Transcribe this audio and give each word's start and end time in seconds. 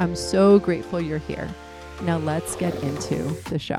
I'm 0.00 0.14
so 0.14 0.60
grateful 0.60 1.00
you're 1.00 1.18
here. 1.18 1.48
Now 2.02 2.18
let's 2.18 2.54
get 2.54 2.74
into 2.84 3.16
the 3.50 3.58
show. 3.58 3.76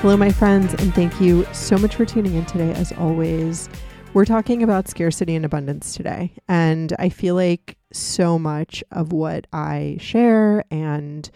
Hello, 0.00 0.18
my 0.18 0.30
friends, 0.30 0.74
and 0.74 0.94
thank 0.94 1.18
you 1.18 1.46
so 1.54 1.78
much 1.78 1.96
for 1.96 2.04
tuning 2.04 2.34
in 2.34 2.44
today, 2.44 2.72
as 2.72 2.92
always. 2.92 3.70
We're 4.14 4.24
talking 4.24 4.62
about 4.62 4.86
scarcity 4.86 5.34
and 5.34 5.44
abundance 5.44 5.96
today. 5.96 6.34
And 6.46 6.94
I 7.00 7.08
feel 7.08 7.34
like 7.34 7.76
so 7.92 8.38
much 8.38 8.84
of 8.92 9.12
what 9.12 9.48
I 9.52 9.96
share 9.98 10.64
and 10.70 11.28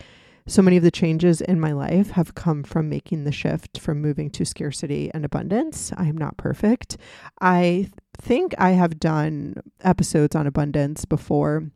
so 0.46 0.62
many 0.62 0.76
of 0.76 0.84
the 0.84 0.92
changes 0.92 1.40
in 1.40 1.58
my 1.58 1.72
life 1.72 2.10
have 2.10 2.36
come 2.36 2.62
from 2.62 2.88
making 2.88 3.24
the 3.24 3.32
shift 3.32 3.80
from 3.80 4.00
moving 4.00 4.30
to 4.30 4.44
scarcity 4.44 5.10
and 5.12 5.24
abundance. 5.24 5.92
I 5.96 6.06
am 6.06 6.16
not 6.16 6.36
perfect. 6.36 6.96
I 7.40 7.90
think 8.16 8.54
I 8.58 8.70
have 8.70 9.00
done 9.00 9.56
episodes 9.80 10.36
on 10.36 10.46
abundance 10.46 11.04
before. 11.04 11.72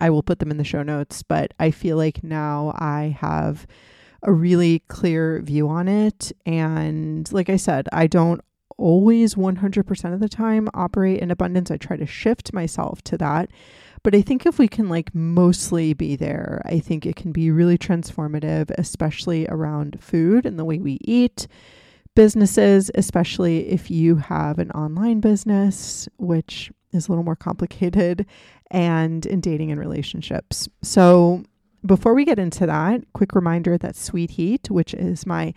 I 0.00 0.10
will 0.10 0.24
put 0.24 0.40
them 0.40 0.50
in 0.50 0.56
the 0.56 0.64
show 0.64 0.82
notes, 0.82 1.22
but 1.22 1.54
I 1.60 1.70
feel 1.70 1.96
like 1.96 2.24
now 2.24 2.74
I 2.76 3.16
have 3.20 3.64
a 4.24 4.32
really 4.32 4.80
clear 4.88 5.40
view 5.40 5.68
on 5.68 5.86
it. 5.86 6.32
And 6.44 7.32
like 7.32 7.48
I 7.48 7.56
said, 7.56 7.88
I 7.92 8.08
don't 8.08 8.40
always 8.78 9.34
100% 9.34 10.14
of 10.14 10.20
the 10.20 10.28
time 10.28 10.68
operate 10.74 11.20
in 11.20 11.30
abundance. 11.30 11.70
I 11.70 11.76
try 11.76 11.96
to 11.96 12.06
shift 12.06 12.52
myself 12.52 13.02
to 13.04 13.18
that. 13.18 13.50
But 14.02 14.14
I 14.14 14.22
think 14.22 14.46
if 14.46 14.58
we 14.58 14.68
can 14.68 14.88
like 14.88 15.14
mostly 15.14 15.92
be 15.92 16.14
there, 16.14 16.62
I 16.64 16.78
think 16.78 17.04
it 17.04 17.16
can 17.16 17.32
be 17.32 17.50
really 17.50 17.76
transformative, 17.76 18.70
especially 18.78 19.46
around 19.48 19.98
food 20.00 20.46
and 20.46 20.58
the 20.58 20.64
way 20.64 20.78
we 20.78 20.98
eat. 21.02 21.48
Businesses, 22.14 22.90
especially 22.94 23.68
if 23.68 23.90
you 23.90 24.16
have 24.16 24.58
an 24.58 24.70
online 24.70 25.20
business, 25.20 26.08
which 26.18 26.70
is 26.92 27.08
a 27.08 27.10
little 27.10 27.24
more 27.24 27.36
complicated, 27.36 28.26
and 28.70 29.26
in 29.26 29.40
dating 29.40 29.70
and 29.70 29.80
relationships. 29.80 30.68
So, 30.82 31.42
before 31.84 32.14
we 32.14 32.24
get 32.24 32.38
into 32.38 32.66
that, 32.66 33.02
quick 33.12 33.34
reminder 33.34 33.76
that 33.78 33.96
Sweet 33.96 34.30
Heat, 34.30 34.70
which 34.70 34.94
is 34.94 35.26
my 35.26 35.52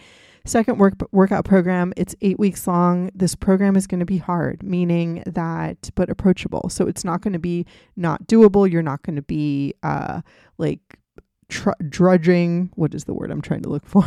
second 0.45 0.77
work 0.77 0.93
workout 1.11 1.45
program. 1.45 1.93
It's 1.97 2.15
eight 2.21 2.39
weeks 2.39 2.67
long. 2.67 3.11
This 3.13 3.35
program 3.35 3.75
is 3.75 3.87
going 3.87 3.99
to 3.99 4.05
be 4.05 4.17
hard, 4.17 4.63
meaning 4.63 5.23
that, 5.25 5.89
but 5.95 6.09
approachable. 6.09 6.69
So 6.69 6.87
it's 6.87 7.03
not 7.03 7.21
going 7.21 7.33
to 7.33 7.39
be 7.39 7.65
not 7.95 8.27
doable. 8.27 8.69
You're 8.69 8.81
not 8.81 9.03
going 9.03 9.15
to 9.15 9.21
be 9.21 9.73
uh, 9.83 10.21
like 10.57 10.99
tr- 11.49 11.69
drudging. 11.87 12.71
What 12.75 12.93
is 12.93 13.05
the 13.05 13.13
word 13.13 13.31
I'm 13.31 13.41
trying 13.41 13.63
to 13.63 13.69
look 13.69 13.85
for? 13.85 14.05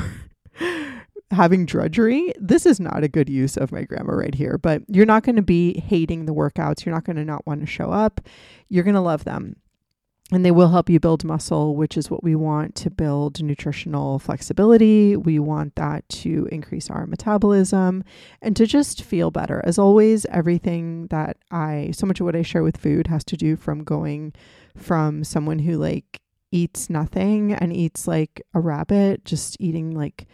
Having 1.30 1.66
drudgery. 1.66 2.32
This 2.38 2.66
is 2.66 2.78
not 2.78 3.02
a 3.02 3.08
good 3.08 3.30
use 3.30 3.56
of 3.56 3.72
my 3.72 3.84
grammar 3.84 4.18
right 4.18 4.34
here, 4.34 4.58
but 4.58 4.82
you're 4.88 5.06
not 5.06 5.22
going 5.22 5.36
to 5.36 5.42
be 5.42 5.80
hating 5.80 6.26
the 6.26 6.34
workouts. 6.34 6.84
You're 6.84 6.94
not 6.94 7.04
going 7.04 7.16
to 7.16 7.24
not 7.24 7.46
want 7.46 7.60
to 7.60 7.66
show 7.66 7.90
up. 7.90 8.20
You're 8.68 8.84
going 8.84 8.94
to 8.94 9.00
love 9.00 9.24
them 9.24 9.56
and 10.32 10.44
they 10.44 10.50
will 10.50 10.70
help 10.70 10.88
you 10.88 10.98
build 10.98 11.24
muscle, 11.24 11.76
which 11.76 11.96
is 11.96 12.10
what 12.10 12.24
we 12.24 12.34
want 12.34 12.74
to 12.76 12.90
build 12.90 13.42
nutritional 13.42 14.18
flexibility. 14.18 15.14
We 15.14 15.38
want 15.38 15.74
that 15.74 16.08
to 16.08 16.48
increase 16.50 16.88
our 16.88 17.06
metabolism 17.06 18.02
and 18.40 18.56
to 18.56 18.66
just 18.66 19.02
feel 19.02 19.30
better. 19.30 19.60
As 19.64 19.78
always, 19.78 20.24
everything 20.26 21.06
that 21.08 21.36
I, 21.50 21.90
so 21.92 22.06
much 22.06 22.18
of 22.18 22.24
what 22.24 22.34
I 22.34 22.42
share 22.42 22.62
with 22.62 22.78
food 22.78 23.08
has 23.08 23.24
to 23.24 23.36
do 23.36 23.56
from 23.56 23.84
going 23.84 24.32
from 24.74 25.22
someone 25.22 25.58
who 25.58 25.76
like 25.76 26.22
eats 26.50 26.88
nothing 26.88 27.52
and 27.52 27.70
eats 27.72 28.08
like 28.08 28.40
a 28.54 28.60
rabbit, 28.60 29.26
just 29.26 29.58
eating 29.60 29.90
like, 29.90 30.26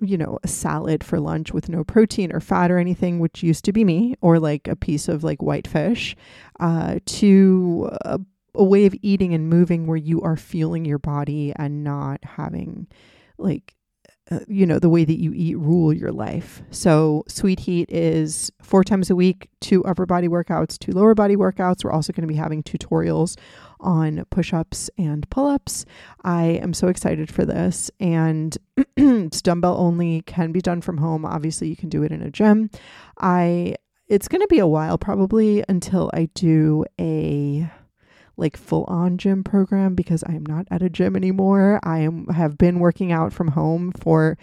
you 0.00 0.18
know, 0.18 0.38
a 0.42 0.48
salad 0.48 1.02
for 1.02 1.20
lunch 1.20 1.52
with 1.52 1.70
no 1.70 1.84
protein 1.84 2.32
or 2.32 2.40
fat 2.40 2.70
or 2.70 2.78
anything, 2.78 3.18
which 3.18 3.42
used 3.42 3.64
to 3.64 3.72
be 3.72 3.84
me, 3.84 4.14
or 4.20 4.38
like 4.38 4.68
a 4.68 4.76
piece 4.76 5.08
of 5.08 5.24
like 5.24 5.42
white 5.42 5.66
fish, 5.66 6.16
uh, 6.60 6.98
to 7.06 7.90
a 8.02 8.18
a 8.54 8.64
way 8.64 8.86
of 8.86 8.94
eating 9.02 9.32
and 9.34 9.48
moving 9.48 9.86
where 9.86 9.96
you 9.96 10.20
are 10.22 10.36
fueling 10.36 10.84
your 10.84 10.98
body 10.98 11.52
and 11.56 11.82
not 11.84 12.22
having 12.24 12.86
like 13.38 13.74
uh, 14.30 14.38
you 14.46 14.64
know 14.64 14.78
the 14.78 14.88
way 14.88 15.04
that 15.04 15.20
you 15.20 15.32
eat 15.34 15.58
rule 15.58 15.92
your 15.92 16.12
life. 16.12 16.62
So 16.70 17.24
sweet 17.26 17.60
heat 17.60 17.90
is 17.90 18.52
four 18.62 18.84
times 18.84 19.10
a 19.10 19.16
week 19.16 19.48
two 19.60 19.84
upper 19.84 20.06
body 20.06 20.28
workouts 20.28 20.78
two 20.78 20.92
lower 20.92 21.14
body 21.14 21.34
workouts. 21.34 21.84
We're 21.84 21.92
also 21.92 22.12
going 22.12 22.22
to 22.22 22.32
be 22.32 22.38
having 22.38 22.62
tutorials 22.62 23.36
on 23.80 24.24
push-ups 24.30 24.90
and 24.96 25.28
pull-ups. 25.28 25.84
I 26.22 26.44
am 26.44 26.72
so 26.72 26.86
excited 26.86 27.32
for 27.32 27.44
this 27.44 27.90
and 27.98 28.56
it's 28.96 29.42
dumbbell 29.42 29.76
only 29.76 30.22
can 30.22 30.52
be 30.52 30.60
done 30.60 30.82
from 30.82 30.98
home. 30.98 31.24
Obviously 31.24 31.68
you 31.68 31.76
can 31.76 31.88
do 31.88 32.04
it 32.04 32.12
in 32.12 32.22
a 32.22 32.30
gym. 32.30 32.70
I 33.18 33.74
it's 34.08 34.28
going 34.28 34.42
to 34.42 34.48
be 34.48 34.58
a 34.58 34.66
while 34.66 34.98
probably 34.98 35.64
until 35.68 36.10
i 36.12 36.28
do 36.34 36.84
a 37.00 37.70
like 38.42 38.58
full 38.58 38.84
on 38.84 39.16
gym 39.16 39.42
program 39.42 39.94
because 39.94 40.22
I 40.24 40.32
am 40.32 40.44
not 40.44 40.66
at 40.70 40.82
a 40.82 40.90
gym 40.90 41.16
anymore. 41.16 41.80
I 41.82 42.00
am 42.00 42.26
have 42.26 42.58
been 42.58 42.78
working 42.78 43.10
out 43.10 43.32
from 43.32 43.48
home 43.48 43.92
for 43.92 44.36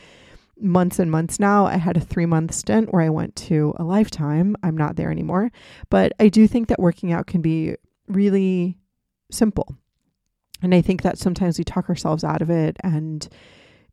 months 0.59 0.97
and 0.97 1.11
months 1.11 1.39
now. 1.39 1.67
I 1.67 1.77
had 1.77 1.97
a 1.97 2.01
3 2.01 2.25
month 2.25 2.53
stint 2.53 2.91
where 2.91 3.03
I 3.03 3.09
went 3.09 3.35
to 3.35 3.75
a 3.77 3.83
lifetime. 3.83 4.55
I'm 4.63 4.75
not 4.75 4.95
there 4.95 5.11
anymore, 5.11 5.51
but 5.91 6.13
I 6.19 6.29
do 6.29 6.47
think 6.47 6.69
that 6.69 6.79
working 6.79 7.11
out 7.11 7.27
can 7.27 7.41
be 7.41 7.75
really 8.07 8.77
simple. 9.31 9.75
And 10.61 10.73
I 10.73 10.81
think 10.81 11.03
that 11.03 11.17
sometimes 11.17 11.57
we 11.57 11.63
talk 11.63 11.87
ourselves 11.87 12.23
out 12.23 12.41
of 12.41 12.49
it 12.49 12.77
and 12.83 13.27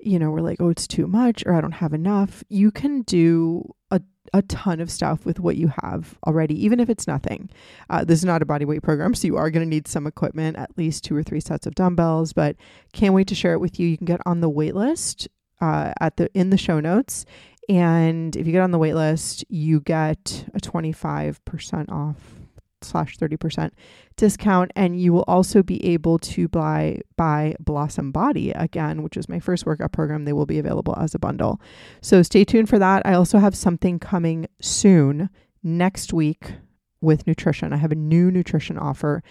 you 0.06 0.18
know, 0.18 0.30
we're 0.30 0.40
like, 0.40 0.60
oh, 0.60 0.68
it's 0.68 0.86
too 0.86 1.06
much 1.06 1.44
or 1.44 1.54
I 1.54 1.60
don't 1.60 1.72
have 1.72 1.92
enough. 1.92 2.44
You 2.48 2.70
can 2.70 3.02
do 3.02 3.74
a 3.90 4.00
a 4.32 4.42
ton 4.42 4.80
of 4.80 4.90
stuff 4.90 5.24
with 5.24 5.38
what 5.38 5.56
you 5.56 5.72
have 5.82 6.18
already, 6.26 6.64
even 6.64 6.80
if 6.80 6.88
it's 6.88 7.06
nothing. 7.06 7.48
Uh, 7.90 8.04
this 8.04 8.18
is 8.18 8.24
not 8.24 8.42
a 8.42 8.46
body 8.46 8.64
weight 8.64 8.82
program, 8.82 9.14
so 9.14 9.26
you 9.26 9.36
are 9.36 9.50
going 9.50 9.64
to 9.64 9.68
need 9.68 9.86
some 9.86 10.06
equipment, 10.06 10.56
at 10.56 10.76
least 10.76 11.04
two 11.04 11.16
or 11.16 11.22
three 11.22 11.40
sets 11.40 11.66
of 11.66 11.74
dumbbells. 11.74 12.32
But 12.32 12.56
can't 12.92 13.14
wait 13.14 13.28
to 13.28 13.34
share 13.34 13.52
it 13.52 13.60
with 13.60 13.78
you. 13.78 13.88
You 13.88 13.96
can 13.96 14.06
get 14.06 14.20
on 14.26 14.40
the 14.40 14.48
wait 14.48 14.74
list 14.74 15.28
uh, 15.60 15.92
at 16.00 16.16
the 16.16 16.30
in 16.34 16.50
the 16.50 16.58
show 16.58 16.80
notes, 16.80 17.24
and 17.68 18.36
if 18.36 18.46
you 18.46 18.52
get 18.52 18.62
on 18.62 18.70
the 18.70 18.78
wait 18.78 18.94
list, 18.94 19.44
you 19.48 19.80
get 19.80 20.44
a 20.54 20.60
twenty 20.60 20.92
five 20.92 21.44
percent 21.44 21.90
off 21.90 22.45
slash 22.82 23.16
30% 23.16 23.70
discount 24.16 24.70
and 24.76 25.00
you 25.00 25.12
will 25.12 25.24
also 25.26 25.62
be 25.62 25.84
able 25.84 26.18
to 26.18 26.48
buy 26.48 27.00
buy 27.16 27.54
blossom 27.58 28.12
body 28.12 28.50
again 28.52 29.02
which 29.02 29.16
is 29.16 29.28
my 29.28 29.40
first 29.40 29.66
workout 29.66 29.92
program. 29.92 30.24
They 30.24 30.32
will 30.32 30.46
be 30.46 30.58
available 30.58 30.96
as 30.98 31.14
a 31.14 31.18
bundle. 31.18 31.60
So 32.00 32.22
stay 32.22 32.44
tuned 32.44 32.68
for 32.68 32.78
that. 32.78 33.02
I 33.06 33.14
also 33.14 33.38
have 33.38 33.54
something 33.54 33.98
coming 33.98 34.46
soon 34.60 35.30
next 35.62 36.12
week 36.12 36.52
with 37.00 37.26
nutrition. 37.26 37.72
I 37.72 37.76
have 37.76 37.92
a 37.92 37.96
new 37.96 38.30
nutrition 38.30 38.78
offer 38.78 39.22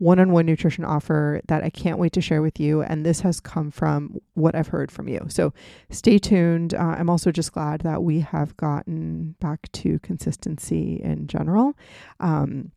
one-on-one 0.00 0.46
nutrition 0.46 0.82
offer 0.82 1.42
that 1.46 1.62
i 1.62 1.68
can't 1.68 1.98
wait 1.98 2.12
to 2.14 2.22
share 2.22 2.40
with 2.40 2.58
you 2.58 2.80
and 2.80 3.04
this 3.04 3.20
has 3.20 3.38
come 3.38 3.70
from 3.70 4.16
what 4.32 4.54
i've 4.54 4.68
heard 4.68 4.90
from 4.90 5.08
you. 5.08 5.20
So 5.28 5.52
stay 5.90 6.18
tuned. 6.18 6.72
Uh, 6.74 6.96
i'm 6.98 7.10
also 7.10 7.30
just 7.30 7.52
glad 7.52 7.82
that 7.82 8.02
we 8.02 8.20
have 8.20 8.56
gotten 8.56 9.36
back 9.40 9.70
to 9.72 9.98
consistency 10.00 11.00
in 11.04 11.26
general. 11.26 11.76
Um, 12.18 12.72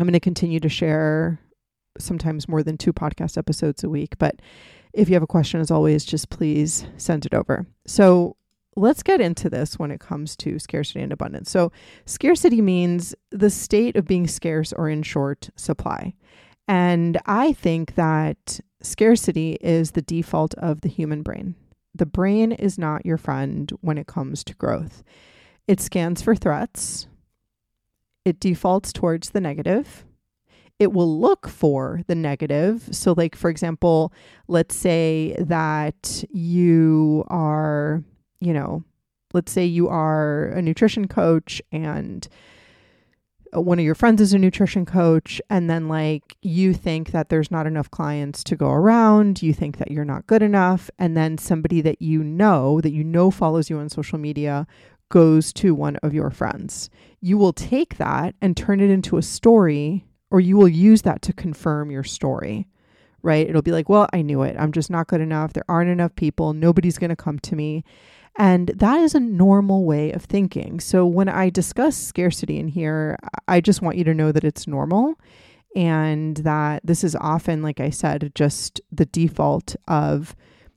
I'm 0.00 0.06
going 0.06 0.14
to 0.14 0.20
continue 0.20 0.60
to 0.60 0.68
share 0.68 1.38
sometimes 1.98 2.48
more 2.48 2.62
than 2.62 2.78
two 2.78 2.92
podcast 2.92 3.36
episodes 3.36 3.84
a 3.84 3.90
week. 3.90 4.16
But 4.18 4.40
if 4.94 5.08
you 5.08 5.14
have 5.14 5.22
a 5.22 5.26
question, 5.26 5.60
as 5.60 5.70
always, 5.70 6.04
just 6.04 6.30
please 6.30 6.86
send 6.96 7.26
it 7.26 7.34
over. 7.34 7.66
So 7.86 8.36
let's 8.76 9.02
get 9.02 9.20
into 9.20 9.50
this 9.50 9.78
when 9.78 9.90
it 9.90 10.00
comes 10.00 10.36
to 10.36 10.58
scarcity 10.58 11.00
and 11.00 11.12
abundance. 11.12 11.50
So, 11.50 11.70
scarcity 12.06 12.62
means 12.62 13.14
the 13.30 13.50
state 13.50 13.96
of 13.96 14.06
being 14.06 14.26
scarce 14.26 14.72
or 14.72 14.88
in 14.88 15.02
short 15.02 15.50
supply. 15.56 16.14
And 16.66 17.18
I 17.26 17.52
think 17.52 17.96
that 17.96 18.60
scarcity 18.80 19.58
is 19.60 19.90
the 19.90 20.02
default 20.02 20.54
of 20.54 20.80
the 20.80 20.88
human 20.88 21.22
brain. 21.22 21.56
The 21.94 22.06
brain 22.06 22.52
is 22.52 22.78
not 22.78 23.04
your 23.04 23.18
friend 23.18 23.70
when 23.80 23.98
it 23.98 24.06
comes 24.06 24.44
to 24.44 24.54
growth. 24.54 25.02
It 25.66 25.80
scans 25.80 26.22
for 26.22 26.34
threats, 26.34 27.06
it 28.24 28.40
defaults 28.40 28.92
towards 28.92 29.30
the 29.30 29.40
negative. 29.40 30.04
it 30.78 30.92
will 30.94 31.20
look 31.20 31.46
for 31.46 32.00
the 32.06 32.14
negative. 32.14 32.88
So, 32.90 33.12
like, 33.14 33.36
for 33.36 33.50
example, 33.50 34.14
let's 34.48 34.74
say 34.74 35.36
that 35.38 36.24
you 36.30 37.22
are, 37.28 38.02
you 38.40 38.54
know, 38.54 38.82
let's 39.34 39.52
say 39.52 39.64
you 39.66 39.88
are 39.88 40.46
a 40.46 40.62
nutrition 40.62 41.06
coach 41.06 41.60
and 41.70 42.26
one 43.52 43.78
of 43.78 43.84
your 43.84 43.94
friends 43.96 44.20
is 44.20 44.32
a 44.32 44.38
nutrition 44.38 44.86
coach 44.86 45.40
and 45.50 45.68
then 45.68 45.88
like 45.88 46.36
you 46.40 46.72
think 46.72 47.10
that 47.10 47.30
there's 47.30 47.50
not 47.50 47.66
enough 47.66 47.90
clients 47.90 48.44
to 48.44 48.54
go 48.54 48.70
around 48.70 49.42
you 49.42 49.52
think 49.52 49.78
that 49.78 49.90
you're 49.90 50.04
not 50.04 50.26
good 50.28 50.40
enough 50.40 50.88
and 51.00 51.16
then 51.16 51.36
somebody 51.36 51.80
that 51.80 52.00
you 52.00 52.22
know 52.22 52.80
that 52.80 52.92
you 52.92 53.02
know 53.02 53.28
follows 53.30 53.68
you 53.68 53.78
on 53.78 53.88
social 53.88 54.18
media 54.18 54.68
goes 55.10 55.52
to 55.52 55.74
one 55.74 55.96
of 55.96 56.14
your 56.14 56.30
friends. 56.30 56.88
You 57.20 57.36
will 57.36 57.52
take 57.52 57.98
that 57.98 58.34
and 58.40 58.56
turn 58.56 58.80
it 58.80 58.90
into 58.90 59.18
a 59.18 59.22
story 59.22 60.06
or 60.30 60.40
you 60.40 60.56
will 60.56 60.68
use 60.68 61.02
that 61.02 61.22
to 61.22 61.32
confirm 61.32 61.90
your 61.90 62.04
story 62.04 62.66
right? 63.22 63.48
It'll 63.48 63.62
be 63.62 63.72
like 63.72 63.88
well 63.88 64.08
i 64.12 64.22
knew 64.22 64.42
it. 64.42 64.56
I'm 64.58 64.72
just 64.72 64.90
not 64.90 65.08
good 65.08 65.20
enough. 65.20 65.52
There 65.52 65.64
aren't 65.68 65.90
enough 65.90 66.14
people. 66.16 66.52
Nobody's 66.52 66.98
going 66.98 67.10
to 67.10 67.16
come 67.16 67.38
to 67.40 67.56
me. 67.56 67.84
And 68.36 68.68
that 68.68 69.00
is 69.00 69.14
a 69.14 69.20
normal 69.20 69.84
way 69.84 70.12
of 70.12 70.24
thinking. 70.24 70.80
So 70.80 71.04
when 71.04 71.28
I 71.28 71.50
discuss 71.50 71.96
scarcity 71.96 72.58
in 72.58 72.68
here, 72.68 73.18
I 73.48 73.60
just 73.60 73.82
want 73.82 73.96
you 73.96 74.04
to 74.04 74.14
know 74.14 74.32
that 74.32 74.44
it's 74.44 74.66
normal 74.66 75.18
and 75.74 76.36
that 76.38 76.80
this 76.84 77.04
is 77.04 77.16
often, 77.16 77.62
like 77.62 77.80
I 77.80 77.90
said, 77.90 78.32
just 78.34 78.80
the 78.90 79.06
default 79.06 79.76
of 79.88 80.34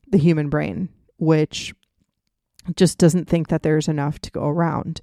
the 0.07 0.18
human 0.18 0.50
brain, 0.50 0.89
which 1.18 1.74
just 2.75 2.98
doesn't 2.98 3.27
think 3.27 3.48
that 3.48 3.63
there's 3.63 3.88
enough 3.88 4.19
to 4.19 4.31
go 4.31 4.48
around. 4.48 5.01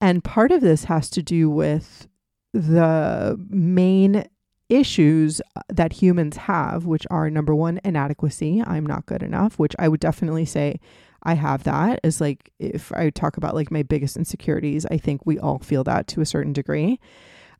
And 0.00 0.24
part 0.24 0.50
of 0.50 0.60
this 0.60 0.84
has 0.84 1.08
to 1.10 1.22
do 1.22 1.48
with 1.48 2.08
the 2.52 3.38
main 3.48 4.24
issues 4.68 5.40
uh, 5.54 5.60
that 5.68 5.92
humans 5.92 6.36
have, 6.36 6.86
which 6.86 7.06
are 7.10 7.30
number 7.30 7.54
one, 7.54 7.80
inadequacy. 7.84 8.62
I'm 8.66 8.86
not 8.86 9.06
good 9.06 9.22
enough, 9.22 9.58
which 9.58 9.76
I 9.78 9.88
would 9.88 10.00
definitely 10.00 10.44
say 10.44 10.80
I 11.22 11.34
have 11.34 11.64
that. 11.64 12.00
Is 12.02 12.20
like 12.20 12.52
if 12.58 12.92
I 12.92 13.10
talk 13.10 13.36
about 13.36 13.54
like 13.54 13.70
my 13.70 13.82
biggest 13.82 14.16
insecurities, 14.16 14.86
I 14.86 14.96
think 14.96 15.24
we 15.24 15.38
all 15.38 15.58
feel 15.58 15.84
that 15.84 16.06
to 16.08 16.20
a 16.20 16.26
certain 16.26 16.52
degree. 16.52 16.98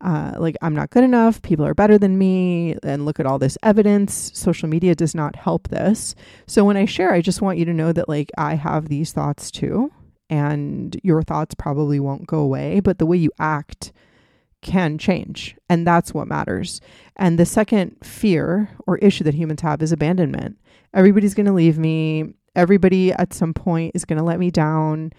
Uh, 0.02 0.34
like 0.38 0.56
I'm 0.60 0.74
not 0.74 0.90
good 0.90 1.04
enough, 1.04 1.40
people 1.42 1.64
are 1.64 1.74
better 1.74 1.96
than 1.96 2.18
me, 2.18 2.76
and 2.82 3.04
look 3.04 3.20
at 3.20 3.26
all 3.26 3.38
this 3.38 3.56
evidence. 3.62 4.32
Social 4.34 4.68
media 4.68 4.94
does 4.94 5.14
not 5.14 5.36
help 5.36 5.68
this. 5.68 6.14
So 6.46 6.64
when 6.64 6.76
I 6.76 6.86
share, 6.86 7.12
I 7.12 7.20
just 7.20 7.40
want 7.40 7.58
you 7.58 7.64
to 7.66 7.72
know 7.72 7.92
that 7.92 8.08
like 8.08 8.30
I 8.36 8.54
have 8.54 8.88
these 8.88 9.12
thoughts 9.12 9.50
too, 9.50 9.92
and 10.28 10.98
your 11.04 11.22
thoughts 11.22 11.54
probably 11.54 12.00
won't 12.00 12.26
go 12.26 12.40
away, 12.40 12.80
but 12.80 12.98
the 12.98 13.06
way 13.06 13.16
you 13.16 13.30
act 13.38 13.92
can 14.60 14.98
change, 14.98 15.56
and 15.68 15.86
that's 15.86 16.12
what 16.12 16.28
matters. 16.28 16.80
And 17.16 17.38
the 17.38 17.46
second 17.46 17.96
fear 18.02 18.70
or 18.86 18.98
issue 18.98 19.24
that 19.24 19.34
humans 19.34 19.60
have 19.60 19.82
is 19.82 19.92
abandonment. 19.92 20.58
Everybody's 20.94 21.34
going 21.34 21.46
to 21.46 21.52
leave 21.52 21.78
me 21.78 22.34
everybody 22.54 23.12
at 23.12 23.32
some 23.32 23.54
point 23.54 23.92
is 23.94 24.04
going 24.04 24.18
to 24.18 24.24
let 24.24 24.38
me 24.38 24.50
down 24.50 25.12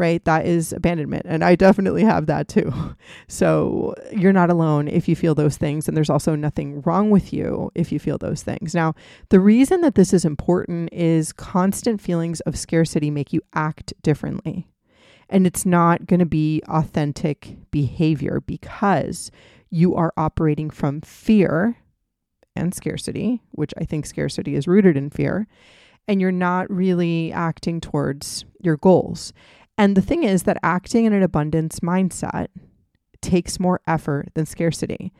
right? 0.00 0.24
That 0.24 0.46
is 0.46 0.72
abandonment. 0.72 1.26
And 1.28 1.44
I 1.44 1.54
definitely 1.54 2.02
have 2.02 2.26
that 2.26 2.48
too. 2.48 2.72
So 3.28 3.94
you're 4.12 4.32
not 4.32 4.50
alone 4.50 4.88
if 4.88 5.08
you 5.08 5.14
feel 5.14 5.34
those 5.34 5.56
things. 5.56 5.86
And 5.86 5.96
there's 5.96 6.10
also 6.10 6.34
nothing 6.34 6.80
wrong 6.82 7.10
with 7.10 7.32
you 7.32 7.70
if 7.74 7.92
you 7.92 7.98
feel 7.98 8.18
those 8.18 8.42
things. 8.42 8.74
Now, 8.74 8.94
the 9.28 9.40
reason 9.40 9.80
that 9.82 9.94
this 9.94 10.12
is 10.12 10.24
important 10.24 10.92
is 10.92 11.32
constant 11.32 12.00
feelings 12.00 12.40
of 12.40 12.58
scarcity 12.58 13.10
make 13.10 13.32
you 13.32 13.40
act 13.54 13.92
differently. 14.02 14.68
And 15.28 15.46
it's 15.46 15.66
not 15.66 16.06
going 16.06 16.20
to 16.20 16.26
be 16.26 16.62
authentic 16.68 17.56
behavior 17.70 18.42
because 18.46 19.30
you 19.70 19.94
are 19.94 20.12
operating 20.16 20.70
from 20.70 21.00
fear 21.02 21.76
and 22.56 22.74
scarcity, 22.74 23.42
which 23.52 23.72
I 23.78 23.84
think 23.84 24.06
scarcity 24.06 24.54
is 24.54 24.66
rooted 24.66 24.96
in 24.96 25.10
fear 25.10 25.46
and 26.10 26.20
you're 26.20 26.32
not 26.32 26.68
really 26.70 27.32
acting 27.32 27.80
towards 27.80 28.44
your 28.60 28.76
goals. 28.76 29.32
And 29.80 29.96
the 29.96 30.02
thing 30.02 30.24
is 30.24 30.42
that 30.42 30.58
acting 30.62 31.06
in 31.06 31.14
an 31.14 31.22
abundance 31.22 31.80
mindset 31.80 32.48
takes 33.22 33.58
more 33.58 33.80
effort 33.86 34.28
than 34.34 34.44
scarcity. 34.44 35.10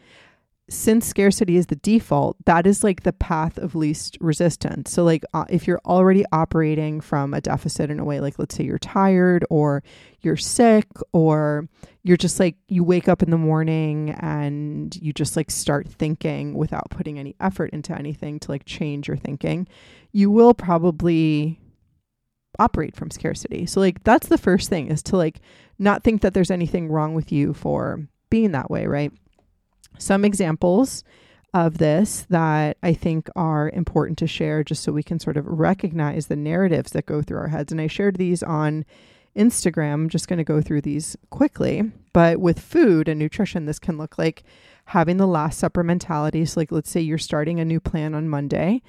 Since 0.69 1.07
scarcity 1.07 1.57
is 1.57 1.69
the 1.69 1.77
default, 1.77 2.37
that 2.45 2.67
is 2.67 2.85
like 2.85 3.03
the 3.03 3.15
path 3.15 3.57
of 3.57 3.75
least 3.75 4.19
resistance. 4.21 4.93
So, 4.93 5.03
like, 5.03 5.25
uh, 5.33 5.47
if 5.49 5.67
you're 5.67 5.81
already 5.87 6.27
operating 6.31 7.01
from 7.01 7.33
a 7.33 7.41
deficit 7.41 7.91
in 7.91 7.99
a 7.99 8.05
way, 8.05 8.21
like, 8.21 8.39
let's 8.39 8.55
say 8.55 8.65
you're 8.65 8.79
tired 8.79 9.47
or 9.49 9.83
you're 10.21 10.37
sick 10.37 10.89
or 11.15 11.67
you're 12.03 12.19
just 12.19 12.39
like, 12.39 12.56
you 12.69 12.85
wake 12.85 13.09
up 13.09 13.23
in 13.23 13.31
the 13.31 13.39
morning 13.39 14.11
and 14.21 14.95
you 14.97 15.15
just 15.15 15.39
like 15.39 15.51
start 15.51 15.89
thinking 15.89 16.53
without 16.53 16.91
putting 16.91 17.19
any 17.19 17.35
effort 17.41 17.71
into 17.71 17.97
anything 17.97 18.39
to 18.41 18.51
like 18.51 18.67
change 18.67 19.09
your 19.09 19.17
thinking, 19.17 19.67
you 20.13 20.31
will 20.31 20.53
probably 20.53 21.59
operate 22.61 22.95
from 22.95 23.11
scarcity. 23.11 23.67
So 23.67 23.81
like 23.81 24.05
that's 24.05 24.29
the 24.29 24.39
first 24.39 24.69
thing 24.69 24.89
is 24.89 25.03
to 25.05 25.17
like 25.17 25.41
not 25.79 26.05
think 26.05 26.21
that 26.21 26.35
there's 26.35 26.51
anything 26.51 26.89
wrong 26.89 27.15
with 27.15 27.33
you 27.33 27.55
for 27.55 28.07
being 28.29 28.53
that 28.53 28.71
way, 28.71 28.87
right? 28.87 29.12
Some 29.99 30.25
examples 30.25 31.03
of 31.53 31.79
this 31.79 32.27
that 32.31 32.77
I 32.83 32.93
think 32.93 33.29
are 33.35 33.71
important 33.71 34.19
to 34.19 34.27
share 34.27 34.62
just 34.62 34.83
so 34.83 34.93
we 34.93 35.03
can 35.03 35.19
sort 35.19 35.37
of 35.37 35.47
recognize 35.47 36.27
the 36.27 36.37
narratives 36.37 36.93
that 36.93 37.07
go 37.07 37.23
through 37.23 37.39
our 37.39 37.49
heads. 37.49 37.73
And 37.73 37.81
I 37.81 37.89
shared 37.89 38.17
these 38.17 38.43
on 38.43 38.85
Instagram. 39.37 39.95
I'm 39.95 40.09
just 40.09 40.29
going 40.29 40.39
to 40.39 40.45
go 40.45 40.61
through 40.61 40.83
these 40.83 41.17
quickly. 41.31 41.91
But 42.13 42.39
with 42.39 42.61
food 42.61 43.09
and 43.09 43.19
nutrition, 43.19 43.67
this 43.67 43.79
can 43.79 43.99
look 43.99 44.19
like 44.19 44.45
having 44.87 45.17
the 45.17 45.27
Last 45.27 45.59
Supper 45.59 45.83
mentality. 45.83 46.45
So, 46.45 46.61
like, 46.61 46.73
let's 46.73 46.91
say 46.91 47.01
you're 47.01 47.19
starting 47.19 47.59
a 47.59 47.65
new 47.65 47.81
plan 47.81 48.15
on 48.15 48.29
Monday 48.29 48.83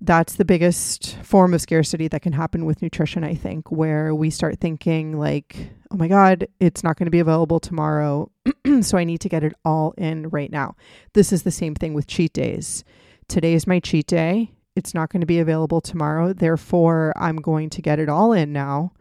that's 0.00 0.34
the 0.34 0.44
biggest 0.44 1.16
form 1.22 1.54
of 1.54 1.60
scarcity 1.60 2.08
that 2.08 2.22
can 2.22 2.32
happen 2.32 2.66
with 2.66 2.82
nutrition, 2.82 3.24
I 3.24 3.34
think, 3.34 3.70
where 3.70 4.14
we 4.14 4.28
start 4.28 4.60
thinking, 4.60 5.18
like, 5.18 5.70
oh 5.90 5.96
my 5.96 6.08
God, 6.08 6.46
it's 6.60 6.84
not 6.84 6.98
going 6.98 7.06
to 7.06 7.10
be 7.10 7.20
available 7.20 7.60
tomorrow. 7.60 8.30
so 8.82 8.98
I 8.98 9.04
need 9.04 9.20
to 9.22 9.28
get 9.28 9.42
it 9.42 9.54
all 9.64 9.92
in 9.96 10.28
right 10.28 10.52
now. 10.52 10.76
This 11.14 11.32
is 11.32 11.44
the 11.44 11.50
same 11.50 11.74
thing 11.74 11.94
with 11.94 12.06
cheat 12.06 12.34
days. 12.34 12.84
Today 13.28 13.54
is 13.54 13.66
my 13.66 13.80
cheat 13.80 14.06
day. 14.06 14.52
It's 14.74 14.92
not 14.92 15.10
going 15.10 15.22
to 15.22 15.26
be 15.26 15.38
available 15.38 15.80
tomorrow. 15.80 16.34
Therefore, 16.34 17.14
I'm 17.16 17.36
going 17.36 17.70
to 17.70 17.82
get 17.82 17.98
it 17.98 18.10
all 18.10 18.32
in 18.32 18.52
now. 18.52 18.92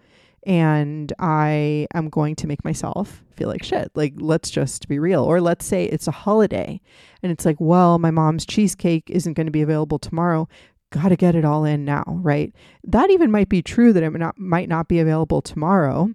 And 0.47 1.11
I 1.17 1.87
am 1.95 2.07
going 2.09 2.35
to 2.35 2.47
make 2.47 2.63
myself 2.63 3.23
feel 3.35 3.49
like 3.49 3.63
shit. 3.63 3.91
Like, 3.95 4.13
let's 4.17 4.51
just 4.51 4.87
be 4.87 4.99
real. 4.99 5.23
Or 5.23 5.41
let's 5.41 5.65
say 5.65 5.85
it's 5.85 6.07
a 6.07 6.11
holiday 6.11 6.79
and 7.23 7.31
it's 7.31 7.45
like, 7.45 7.59
well, 7.59 7.97
my 7.97 8.11
mom's 8.11 8.45
cheesecake 8.45 9.09
isn't 9.09 9.33
going 9.33 9.47
to 9.47 9.51
be 9.51 9.63
available 9.63 9.97
tomorrow 9.97 10.47
got 10.95 11.09
to 11.09 11.15
get 11.15 11.35
it 11.35 11.43
all 11.43 11.65
in 11.65 11.83
now, 11.83 12.03
right? 12.07 12.53
That 12.85 13.11
even 13.11 13.31
might 13.31 13.49
be 13.49 13.61
true 13.61 13.91
that 13.93 14.01
it 14.01 14.11
not, 14.13 14.39
might 14.39 14.69
not 14.69 14.87
be 14.87 14.99
available 14.99 15.41
tomorrow, 15.41 16.09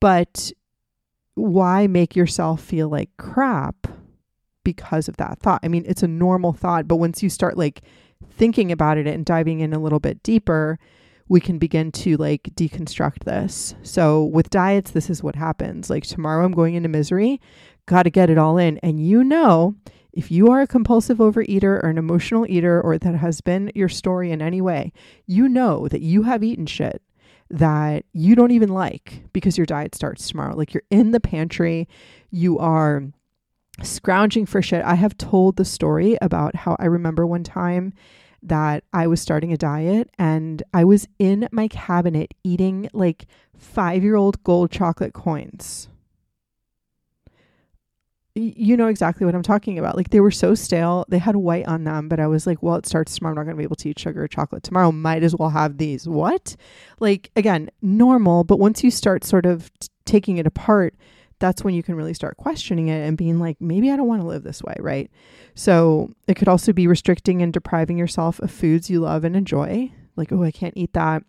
but 0.00 0.52
why 1.34 1.86
make 1.86 2.14
yourself 2.14 2.60
feel 2.62 2.88
like 2.88 3.10
crap 3.16 3.88
because 4.62 5.08
of 5.08 5.16
that 5.16 5.38
thought? 5.40 5.60
I 5.62 5.68
mean, 5.68 5.84
it's 5.86 6.02
a 6.02 6.08
normal 6.08 6.52
thought, 6.52 6.86
but 6.86 6.96
once 6.96 7.22
you 7.22 7.30
start 7.30 7.56
like 7.56 7.82
thinking 8.30 8.70
about 8.70 8.98
it 8.98 9.06
and 9.06 9.24
diving 9.24 9.60
in 9.60 9.72
a 9.72 9.78
little 9.78 10.00
bit 10.00 10.22
deeper, 10.22 10.78
we 11.28 11.40
can 11.40 11.58
begin 11.58 11.90
to 11.90 12.16
like 12.18 12.42
deconstruct 12.54 13.24
this. 13.24 13.74
So 13.82 14.24
with 14.24 14.50
diets, 14.50 14.90
this 14.90 15.08
is 15.08 15.22
what 15.22 15.34
happens. 15.34 15.88
Like 15.88 16.04
tomorrow 16.04 16.44
I'm 16.44 16.52
going 16.52 16.74
into 16.74 16.88
misery, 16.88 17.40
got 17.86 18.02
to 18.02 18.10
get 18.10 18.30
it 18.30 18.38
all 18.38 18.58
in. 18.58 18.78
And 18.78 19.00
you 19.00 19.24
know, 19.24 19.74
if 20.16 20.30
you 20.30 20.50
are 20.50 20.62
a 20.62 20.66
compulsive 20.66 21.18
overeater 21.18 21.82
or 21.84 21.88
an 21.90 21.98
emotional 21.98 22.46
eater, 22.48 22.80
or 22.80 22.96
that 22.96 23.14
has 23.14 23.42
been 23.42 23.70
your 23.74 23.90
story 23.90 24.32
in 24.32 24.40
any 24.40 24.62
way, 24.62 24.92
you 25.26 25.46
know 25.46 25.88
that 25.88 26.00
you 26.00 26.22
have 26.22 26.42
eaten 26.42 26.64
shit 26.64 27.02
that 27.50 28.04
you 28.12 28.34
don't 28.34 28.50
even 28.50 28.70
like 28.70 29.22
because 29.32 29.56
your 29.56 29.66
diet 29.66 29.94
starts 29.94 30.26
tomorrow. 30.26 30.56
Like 30.56 30.72
you're 30.72 30.82
in 30.90 31.12
the 31.12 31.20
pantry, 31.20 31.86
you 32.30 32.58
are 32.58 33.04
scrounging 33.82 34.46
for 34.46 34.62
shit. 34.62 34.82
I 34.84 34.94
have 34.94 35.18
told 35.18 35.56
the 35.56 35.64
story 35.64 36.16
about 36.22 36.56
how 36.56 36.76
I 36.80 36.86
remember 36.86 37.26
one 37.26 37.44
time 37.44 37.92
that 38.42 38.84
I 38.94 39.06
was 39.06 39.20
starting 39.20 39.52
a 39.52 39.56
diet 39.56 40.08
and 40.18 40.62
I 40.72 40.84
was 40.84 41.06
in 41.18 41.46
my 41.52 41.68
cabinet 41.68 42.32
eating 42.42 42.88
like 42.94 43.26
five 43.56 44.02
year 44.02 44.16
old 44.16 44.42
gold 44.44 44.70
chocolate 44.70 45.12
coins 45.12 45.88
you 48.36 48.76
know 48.76 48.88
exactly 48.88 49.24
what 49.24 49.34
I'm 49.34 49.42
talking 49.42 49.78
about. 49.78 49.96
Like 49.96 50.10
they 50.10 50.20
were 50.20 50.30
so 50.30 50.54
stale. 50.54 51.04
They 51.08 51.18
had 51.18 51.36
white 51.36 51.66
on 51.66 51.84
them, 51.84 52.08
but 52.08 52.20
I 52.20 52.26
was 52.26 52.46
like, 52.46 52.62
well, 52.62 52.76
it 52.76 52.86
starts 52.86 53.16
tomorrow. 53.16 53.32
I'm 53.32 53.36
not 53.36 53.44
going 53.44 53.56
to 53.56 53.58
be 53.58 53.64
able 53.64 53.76
to 53.76 53.88
eat 53.88 53.98
sugar 53.98 54.24
or 54.24 54.28
chocolate 54.28 54.62
tomorrow. 54.62 54.92
Might 54.92 55.22
as 55.22 55.34
well 55.34 55.50
have 55.50 55.78
these. 55.78 56.06
What? 56.06 56.54
Like 57.00 57.30
again, 57.34 57.70
normal, 57.80 58.44
but 58.44 58.58
once 58.58 58.84
you 58.84 58.90
start 58.90 59.24
sort 59.24 59.46
of 59.46 59.70
t- 59.80 59.88
taking 60.04 60.36
it 60.36 60.46
apart, 60.46 60.94
that's 61.38 61.64
when 61.64 61.74
you 61.74 61.82
can 61.82 61.94
really 61.94 62.14
start 62.14 62.36
questioning 62.36 62.88
it 62.88 63.06
and 63.06 63.16
being 63.16 63.38
like, 63.38 63.60
maybe 63.60 63.90
I 63.90 63.96
don't 63.96 64.08
want 64.08 64.22
to 64.22 64.28
live 64.28 64.42
this 64.42 64.62
way, 64.62 64.74
right? 64.78 65.10
So 65.54 66.10
it 66.26 66.34
could 66.34 66.48
also 66.48 66.72
be 66.72 66.86
restricting 66.86 67.42
and 67.42 67.52
depriving 67.52 67.98
yourself 67.98 68.38
of 68.40 68.50
foods 68.50 68.90
you 68.90 69.00
love 69.00 69.24
and 69.24 69.36
enjoy. 69.36 69.92
Like, 70.16 70.32
oh, 70.32 70.42
I 70.42 70.50
can't 70.50 70.76
eat 70.76 70.92
that 70.94 71.22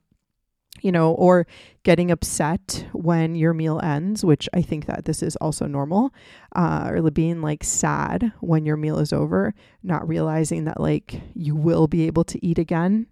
you 0.81 0.91
know, 0.91 1.11
or 1.13 1.47
getting 1.83 2.11
upset 2.11 2.85
when 2.93 3.35
your 3.35 3.53
meal 3.53 3.79
ends, 3.83 4.23
which 4.23 4.49
I 4.53 4.61
think 4.61 4.85
that 4.85 5.05
this 5.05 5.23
is 5.23 5.35
also 5.37 5.65
normal, 5.65 6.13
uh, 6.55 6.91
or 6.93 7.09
being 7.11 7.41
like 7.41 7.63
sad 7.63 8.31
when 8.41 8.65
your 8.65 8.77
meal 8.77 8.99
is 8.99 9.13
over, 9.13 9.53
not 9.83 10.07
realizing 10.07 10.65
that 10.65 10.79
like 10.79 11.21
you 11.33 11.55
will 11.55 11.87
be 11.87 12.07
able 12.07 12.23
to 12.25 12.45
eat 12.45 12.59
again, 12.59 13.07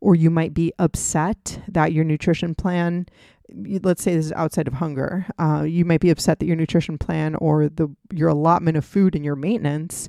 or 0.00 0.14
you 0.14 0.30
might 0.30 0.54
be 0.54 0.72
upset 0.78 1.60
that 1.68 1.92
your 1.92 2.04
nutrition 2.04 2.54
plan. 2.54 3.06
Let's 3.48 4.02
say 4.02 4.16
this 4.16 4.26
is 4.26 4.32
outside 4.32 4.66
of 4.66 4.74
hunger. 4.74 5.26
Uh, 5.38 5.62
you 5.62 5.84
might 5.84 6.00
be 6.00 6.10
upset 6.10 6.40
that 6.40 6.46
your 6.46 6.56
nutrition 6.56 6.98
plan 6.98 7.36
or 7.36 7.68
the 7.68 7.94
your 8.12 8.28
allotment 8.28 8.76
of 8.76 8.84
food 8.84 9.14
and 9.14 9.24
your 9.24 9.36
maintenance 9.36 10.08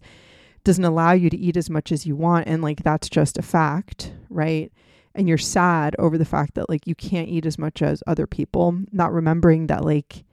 doesn't 0.64 0.84
allow 0.84 1.14
you 1.14 1.30
to 1.30 1.38
eat 1.38 1.56
as 1.56 1.70
much 1.70 1.92
as 1.92 2.06
you 2.06 2.16
want, 2.16 2.48
and 2.48 2.62
like 2.62 2.84
that's 2.84 3.08
just 3.08 3.38
a 3.38 3.42
fact, 3.42 4.12
right? 4.30 4.72
And 5.17 5.27
you're 5.27 5.38
sad 5.38 5.95
over 5.97 6.17
the 6.17 6.25
fact 6.25 6.53
that 6.53 6.69
like 6.69 6.86
you 6.88 6.95
can't 6.95 7.27
eat 7.27 7.45
as 7.45 7.57
much 7.57 7.81
as 7.81 8.03
other 8.05 8.27
people, 8.27 8.79
not 8.91 9.12
remembering 9.12 9.67
that 9.67 9.83
like 9.83 10.24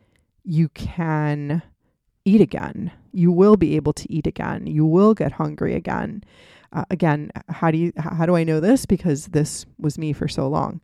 you 0.44 0.68
can 0.68 1.62
eat 2.24 2.40
again. 2.40 2.92
You 3.12 3.32
will 3.32 3.56
be 3.56 3.76
able 3.76 3.94
to 3.94 4.12
eat 4.12 4.26
again. 4.26 4.66
You 4.66 4.84
will 4.84 5.14
get 5.14 5.32
hungry 5.32 5.74
again. 5.74 6.22
Uh, 6.72 6.84
again, 6.90 7.30
how 7.48 7.70
do 7.70 7.78
you 7.78 7.92
how 7.96 8.26
do 8.26 8.36
I 8.36 8.44
know 8.44 8.60
this? 8.60 8.84
Because 8.84 9.26
this 9.28 9.64
was 9.78 9.98
me 9.98 10.12
for 10.12 10.28
so 10.28 10.46
long. 10.48 10.80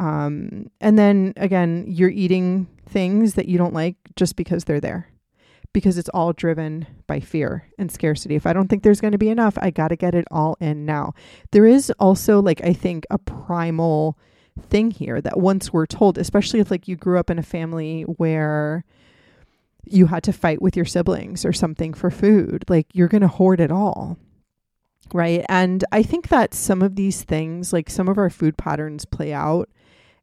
Um, 0.00 0.70
and 0.80 0.98
then 0.98 1.32
again, 1.36 1.84
you're 1.86 2.10
eating 2.10 2.66
things 2.88 3.34
that 3.34 3.46
you 3.46 3.56
don't 3.56 3.74
like 3.74 3.96
just 4.16 4.34
because 4.34 4.64
they're 4.64 4.80
there 4.80 5.08
because 5.74 5.98
it's 5.98 6.08
all 6.10 6.32
driven 6.32 6.86
by 7.06 7.20
fear 7.20 7.68
and 7.78 7.92
scarcity. 7.92 8.34
If 8.34 8.46
I 8.46 8.54
don't 8.54 8.68
think 8.68 8.82
there's 8.82 9.02
going 9.02 9.12
to 9.12 9.18
be 9.18 9.28
enough, 9.28 9.58
I 9.60 9.68
got 9.68 9.88
to 9.88 9.96
get 9.96 10.14
it 10.14 10.24
all 10.30 10.56
in 10.60 10.86
now. 10.86 11.12
There 11.50 11.66
is 11.66 11.90
also, 11.98 12.40
like, 12.40 12.64
I 12.64 12.72
think 12.72 13.04
a 13.10 13.18
primal 13.18 14.18
thing 14.58 14.90
here 14.90 15.20
that 15.20 15.38
once 15.38 15.72
we're 15.72 15.84
told, 15.84 16.16
especially 16.16 16.60
if, 16.60 16.70
like, 16.70 16.88
you 16.88 16.96
grew 16.96 17.18
up 17.18 17.28
in 17.28 17.38
a 17.38 17.42
family 17.42 18.02
where 18.02 18.84
you 19.84 20.06
had 20.06 20.22
to 20.22 20.32
fight 20.32 20.62
with 20.62 20.76
your 20.76 20.86
siblings 20.86 21.44
or 21.44 21.52
something 21.52 21.92
for 21.92 22.10
food, 22.10 22.64
like, 22.68 22.86
you're 22.94 23.08
going 23.08 23.20
to 23.20 23.28
hoard 23.28 23.60
it 23.60 23.70
all. 23.70 24.16
Right. 25.12 25.44
And 25.50 25.84
I 25.92 26.02
think 26.02 26.28
that 26.28 26.54
some 26.54 26.80
of 26.80 26.96
these 26.96 27.22
things, 27.22 27.74
like 27.74 27.90
some 27.90 28.08
of 28.08 28.16
our 28.16 28.30
food 28.30 28.56
patterns, 28.56 29.04
play 29.04 29.34
out 29.34 29.68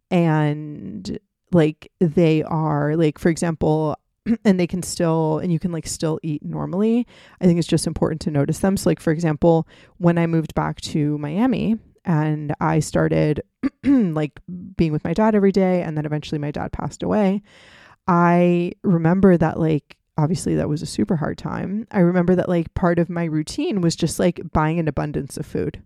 and 0.10 1.18
like 1.52 1.90
they 2.00 2.44
are 2.44 2.96
like 2.96 3.18
for 3.18 3.30
example 3.30 3.96
and 4.46 4.60
they 4.60 4.68
can 4.68 4.84
still 4.84 5.40
and 5.40 5.52
you 5.52 5.60
can 5.60 5.72
like 5.72 5.88
still 5.88 6.20
eat 6.24 6.44
normally 6.44 7.08
i 7.40 7.46
think 7.46 7.58
it's 7.58 7.68
just 7.68 7.88
important 7.88 8.22
to 8.22 8.32
notice 8.32 8.60
them. 8.60 8.78
So 8.78 8.90
like 8.90 9.00
for 9.00 9.12
example 9.12 9.68
when 9.98 10.18
i 10.18 10.28
moved 10.28 10.54
back 10.54 10.80
to 10.82 11.18
miami 11.18 11.78
and 12.06 12.54
i 12.60 12.80
started 12.80 13.42
like 13.84 14.40
being 14.76 14.92
with 14.92 15.04
my 15.04 15.14
dad 15.14 15.36
every 15.36 15.52
day 15.52 15.82
and 15.82 15.98
then 15.98 16.06
eventually 16.06 16.40
my 16.40 16.52
dad 16.52 16.72
passed 16.72 17.04
away 17.04 17.42
i 18.08 18.72
remember 18.84 19.38
that 19.38 19.60
like 19.60 19.98
obviously 20.22 20.56
that 20.56 20.70
was 20.70 20.82
a 20.82 20.86
super 20.86 21.16
hard 21.16 21.38
time. 21.38 21.88
I 21.92 22.00
remember 22.00 22.36
that 22.36 22.50
like 22.50 22.74
part 22.74 23.00
of 23.00 23.10
my 23.10 23.26
routine 23.26 23.82
was 23.82 23.96
just 23.96 24.20
like 24.20 24.40
buying 24.52 24.80
an 24.80 24.88
abundance 24.88 25.38
of 25.38 25.46
food. 25.46 25.82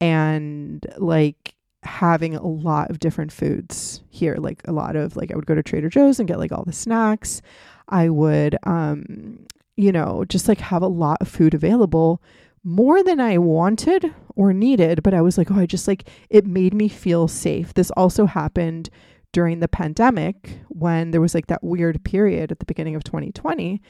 And 0.00 0.86
like 0.98 1.55
having 1.86 2.34
a 2.34 2.46
lot 2.46 2.90
of 2.90 2.98
different 2.98 3.32
foods 3.32 4.02
here 4.10 4.36
like 4.38 4.60
a 4.66 4.72
lot 4.72 4.96
of 4.96 5.16
like 5.16 5.32
i 5.32 5.36
would 5.36 5.46
go 5.46 5.54
to 5.54 5.62
trader 5.62 5.88
joe's 5.88 6.18
and 6.18 6.28
get 6.28 6.38
like 6.38 6.52
all 6.52 6.64
the 6.64 6.72
snacks. 6.72 7.40
I 7.88 8.08
would 8.08 8.56
um 8.64 9.46
you 9.76 9.92
know 9.92 10.24
just 10.28 10.48
like 10.48 10.58
have 10.58 10.82
a 10.82 10.88
lot 10.88 11.18
of 11.20 11.28
food 11.28 11.54
available 11.54 12.20
more 12.64 13.02
than 13.04 13.20
i 13.20 13.38
wanted 13.38 14.12
or 14.34 14.52
needed 14.52 15.02
but 15.02 15.14
i 15.14 15.20
was 15.20 15.38
like 15.38 15.50
oh 15.50 15.60
i 15.60 15.66
just 15.66 15.86
like 15.86 16.08
it 16.30 16.46
made 16.46 16.74
me 16.74 16.88
feel 16.88 17.28
safe. 17.28 17.74
This 17.74 17.90
also 17.92 18.26
happened 18.26 18.90
during 19.32 19.60
the 19.60 19.68
pandemic 19.68 20.58
when 20.68 21.10
there 21.10 21.20
was 21.20 21.34
like 21.34 21.46
that 21.46 21.62
weird 21.62 22.02
period 22.04 22.50
at 22.50 22.58
the 22.58 22.64
beginning 22.64 22.96
of 22.96 23.04
2020 23.04 23.80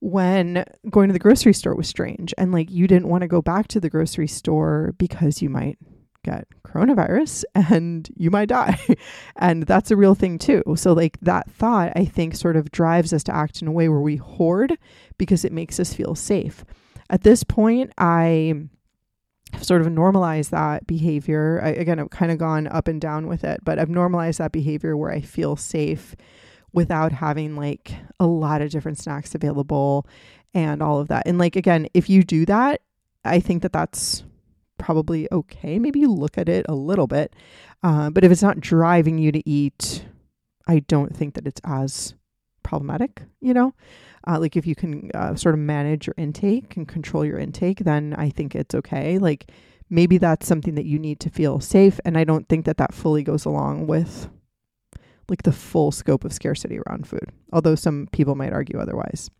when 0.00 0.64
going 0.90 1.08
to 1.08 1.12
the 1.12 1.18
grocery 1.20 1.52
store 1.52 1.76
was 1.76 1.86
strange 1.86 2.34
and 2.36 2.50
like 2.50 2.68
you 2.68 2.88
didn't 2.88 3.08
want 3.08 3.20
to 3.22 3.28
go 3.28 3.40
back 3.40 3.68
to 3.68 3.78
the 3.78 3.88
grocery 3.88 4.26
store 4.26 4.92
because 4.98 5.40
you 5.40 5.48
might 5.48 5.78
get 6.22 6.46
coronavirus 6.64 7.44
and 7.54 8.08
you 8.16 8.30
might 8.30 8.48
die. 8.48 8.78
and 9.36 9.64
that's 9.64 9.90
a 9.90 9.96
real 9.96 10.14
thing 10.14 10.38
too. 10.38 10.62
So, 10.76 10.92
like, 10.92 11.18
that 11.20 11.50
thought, 11.50 11.92
I 11.96 12.04
think, 12.04 12.34
sort 12.34 12.56
of 12.56 12.70
drives 12.70 13.12
us 13.12 13.22
to 13.24 13.34
act 13.34 13.62
in 13.62 13.68
a 13.68 13.72
way 13.72 13.88
where 13.88 14.00
we 14.00 14.16
hoard 14.16 14.78
because 15.18 15.44
it 15.44 15.52
makes 15.52 15.78
us 15.78 15.94
feel 15.94 16.14
safe. 16.14 16.64
At 17.10 17.22
this 17.22 17.44
point, 17.44 17.92
I 17.98 18.54
have 19.52 19.64
sort 19.64 19.82
of 19.82 19.90
normalized 19.90 20.50
that 20.50 20.86
behavior. 20.86 21.60
I, 21.62 21.68
again, 21.70 21.98
I've 21.98 22.10
kind 22.10 22.32
of 22.32 22.38
gone 22.38 22.66
up 22.66 22.88
and 22.88 23.00
down 23.00 23.26
with 23.26 23.44
it, 23.44 23.60
but 23.62 23.78
I've 23.78 23.90
normalized 23.90 24.38
that 24.38 24.52
behavior 24.52 24.96
where 24.96 25.10
I 25.10 25.20
feel 25.20 25.56
safe 25.56 26.16
without 26.72 27.12
having 27.12 27.54
like 27.54 27.94
a 28.18 28.26
lot 28.26 28.62
of 28.62 28.70
different 28.70 28.98
snacks 28.98 29.34
available 29.34 30.06
and 30.54 30.82
all 30.82 31.00
of 31.00 31.08
that. 31.08 31.24
And 31.26 31.38
like, 31.38 31.56
again, 31.56 31.86
if 31.92 32.08
you 32.08 32.22
do 32.22 32.46
that, 32.46 32.80
I 33.24 33.40
think 33.40 33.62
that 33.62 33.72
that's 33.72 34.24
probably 34.82 35.28
okay. 35.30 35.78
Maybe 35.78 36.00
you 36.00 36.12
look 36.12 36.36
at 36.36 36.48
it 36.48 36.66
a 36.68 36.74
little 36.74 37.06
bit. 37.06 37.34
Uh, 37.84 38.10
but 38.10 38.24
if 38.24 38.32
it's 38.32 38.42
not 38.42 38.58
driving 38.58 39.16
you 39.16 39.30
to 39.30 39.48
eat, 39.48 40.04
I 40.66 40.80
don't 40.80 41.16
think 41.16 41.34
that 41.34 41.46
it's 41.46 41.60
as 41.64 42.14
problematic, 42.64 43.22
you 43.40 43.54
know? 43.54 43.74
Uh, 44.26 44.40
like 44.40 44.56
if 44.56 44.66
you 44.66 44.74
can 44.74 45.10
uh, 45.14 45.36
sort 45.36 45.54
of 45.54 45.60
manage 45.60 46.08
your 46.08 46.14
intake 46.16 46.76
and 46.76 46.88
control 46.88 47.24
your 47.24 47.38
intake, 47.38 47.78
then 47.78 48.14
I 48.18 48.28
think 48.30 48.56
it's 48.56 48.74
okay. 48.74 49.18
Like 49.18 49.52
maybe 49.88 50.18
that's 50.18 50.48
something 50.48 50.74
that 50.74 50.84
you 50.84 50.98
need 50.98 51.20
to 51.20 51.30
feel 51.30 51.60
safe. 51.60 52.00
And 52.04 52.18
I 52.18 52.24
don't 52.24 52.48
think 52.48 52.64
that 52.66 52.78
that 52.78 52.92
fully 52.92 53.22
goes 53.22 53.44
along 53.44 53.86
with 53.86 54.28
like 55.28 55.42
the 55.42 55.52
full 55.52 55.92
scope 55.92 56.24
of 56.24 56.32
scarcity 56.32 56.80
around 56.80 57.06
food, 57.06 57.30
although 57.52 57.76
some 57.76 58.08
people 58.10 58.34
might 58.34 58.52
argue 58.52 58.80
otherwise 58.80 59.30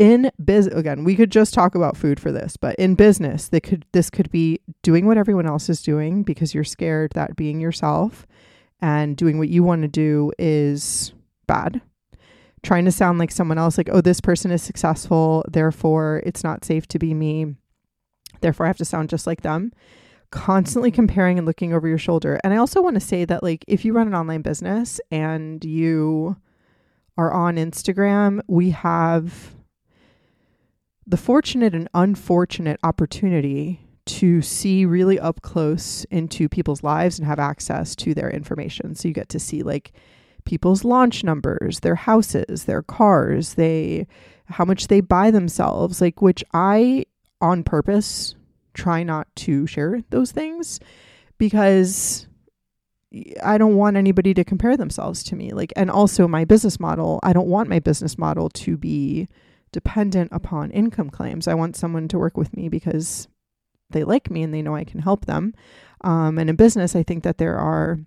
in 0.00 0.30
biz 0.42 0.66
again 0.68 1.04
we 1.04 1.14
could 1.14 1.30
just 1.30 1.52
talk 1.52 1.74
about 1.74 1.94
food 1.94 2.18
for 2.18 2.32
this 2.32 2.56
but 2.56 2.74
in 2.76 2.94
business 2.94 3.48
they 3.48 3.60
could 3.60 3.84
this 3.92 4.08
could 4.08 4.30
be 4.30 4.58
doing 4.82 5.06
what 5.06 5.18
everyone 5.18 5.46
else 5.46 5.68
is 5.68 5.82
doing 5.82 6.22
because 6.22 6.54
you're 6.54 6.64
scared 6.64 7.12
that 7.12 7.36
being 7.36 7.60
yourself 7.60 8.26
and 8.80 9.16
doing 9.16 9.38
what 9.38 9.48
you 9.48 9.62
want 9.62 9.82
to 9.82 9.88
do 9.88 10.32
is 10.38 11.12
bad. 11.46 11.80
Trying 12.62 12.84
to 12.84 12.92
sound 12.92 13.18
like 13.18 13.30
someone 13.30 13.58
else 13.58 13.78
like 13.78 13.88
oh 13.90 14.00
this 14.00 14.20
person 14.20 14.50
is 14.50 14.62
successful 14.62 15.44
therefore 15.48 16.22
it's 16.26 16.44
not 16.44 16.64
safe 16.64 16.86
to 16.88 16.98
be 16.98 17.14
me 17.14 17.54
therefore 18.40 18.66
i 18.66 18.68
have 18.68 18.76
to 18.78 18.84
sound 18.84 19.08
just 19.08 19.26
like 19.26 19.42
them. 19.42 19.72
Constantly 20.30 20.90
comparing 20.90 21.38
and 21.38 21.46
looking 21.46 21.72
over 21.72 21.88
your 21.88 21.98
shoulder. 21.98 22.38
And 22.44 22.52
i 22.52 22.56
also 22.56 22.82
want 22.82 22.94
to 22.94 23.00
say 23.00 23.24
that 23.24 23.42
like 23.42 23.64
if 23.66 23.84
you 23.84 23.92
run 23.92 24.06
an 24.06 24.14
online 24.14 24.42
business 24.42 25.00
and 25.10 25.64
you 25.64 26.36
are 27.16 27.32
on 27.32 27.56
instagram 27.56 28.40
we 28.46 28.70
have 28.70 29.54
the 31.10 31.16
fortunate 31.16 31.74
and 31.74 31.88
unfortunate 31.92 32.78
opportunity 32.84 33.80
to 34.06 34.40
see 34.42 34.84
really 34.84 35.18
up 35.18 35.42
close 35.42 36.04
into 36.04 36.48
people's 36.48 36.82
lives 36.82 37.18
and 37.18 37.26
have 37.26 37.38
access 37.38 37.96
to 37.96 38.14
their 38.14 38.30
information. 38.30 38.94
So 38.94 39.08
you 39.08 39.14
get 39.14 39.28
to 39.30 39.40
see 39.40 39.62
like 39.62 39.92
people's 40.44 40.84
launch 40.84 41.24
numbers, 41.24 41.80
their 41.80 41.96
houses, 41.96 42.64
their 42.64 42.82
cars, 42.82 43.54
they 43.54 44.06
how 44.46 44.64
much 44.64 44.86
they 44.86 45.00
buy 45.00 45.30
themselves, 45.30 46.00
like 46.00 46.22
which 46.22 46.42
I 46.52 47.06
on 47.40 47.62
purpose 47.62 48.34
try 48.74 49.02
not 49.02 49.28
to 49.34 49.66
share 49.66 50.02
those 50.10 50.32
things 50.32 50.80
because 51.38 52.26
I 53.42 53.58
don't 53.58 53.76
want 53.76 53.96
anybody 53.96 54.32
to 54.34 54.44
compare 54.44 54.76
themselves 54.76 55.24
to 55.24 55.36
me. 55.36 55.52
Like 55.52 55.72
and 55.74 55.90
also 55.90 56.28
my 56.28 56.44
business 56.44 56.78
model, 56.78 57.18
I 57.24 57.32
don't 57.32 57.48
want 57.48 57.68
my 57.68 57.80
business 57.80 58.16
model 58.16 58.48
to 58.50 58.76
be 58.76 59.28
dependent 59.72 60.30
upon 60.32 60.70
income 60.70 61.10
claims. 61.10 61.48
I 61.48 61.54
want 61.54 61.76
someone 61.76 62.08
to 62.08 62.18
work 62.18 62.36
with 62.36 62.56
me 62.56 62.68
because 62.68 63.28
they 63.90 64.04
like 64.04 64.30
me 64.30 64.42
and 64.42 64.54
they 64.54 64.62
know 64.62 64.74
I 64.74 64.84
can 64.84 65.00
help 65.00 65.26
them. 65.26 65.54
Um, 66.02 66.38
and 66.38 66.48
in 66.48 66.56
business, 66.56 66.96
I 66.96 67.02
think 67.02 67.24
that 67.24 67.38
there 67.38 67.58
are, 67.58 67.98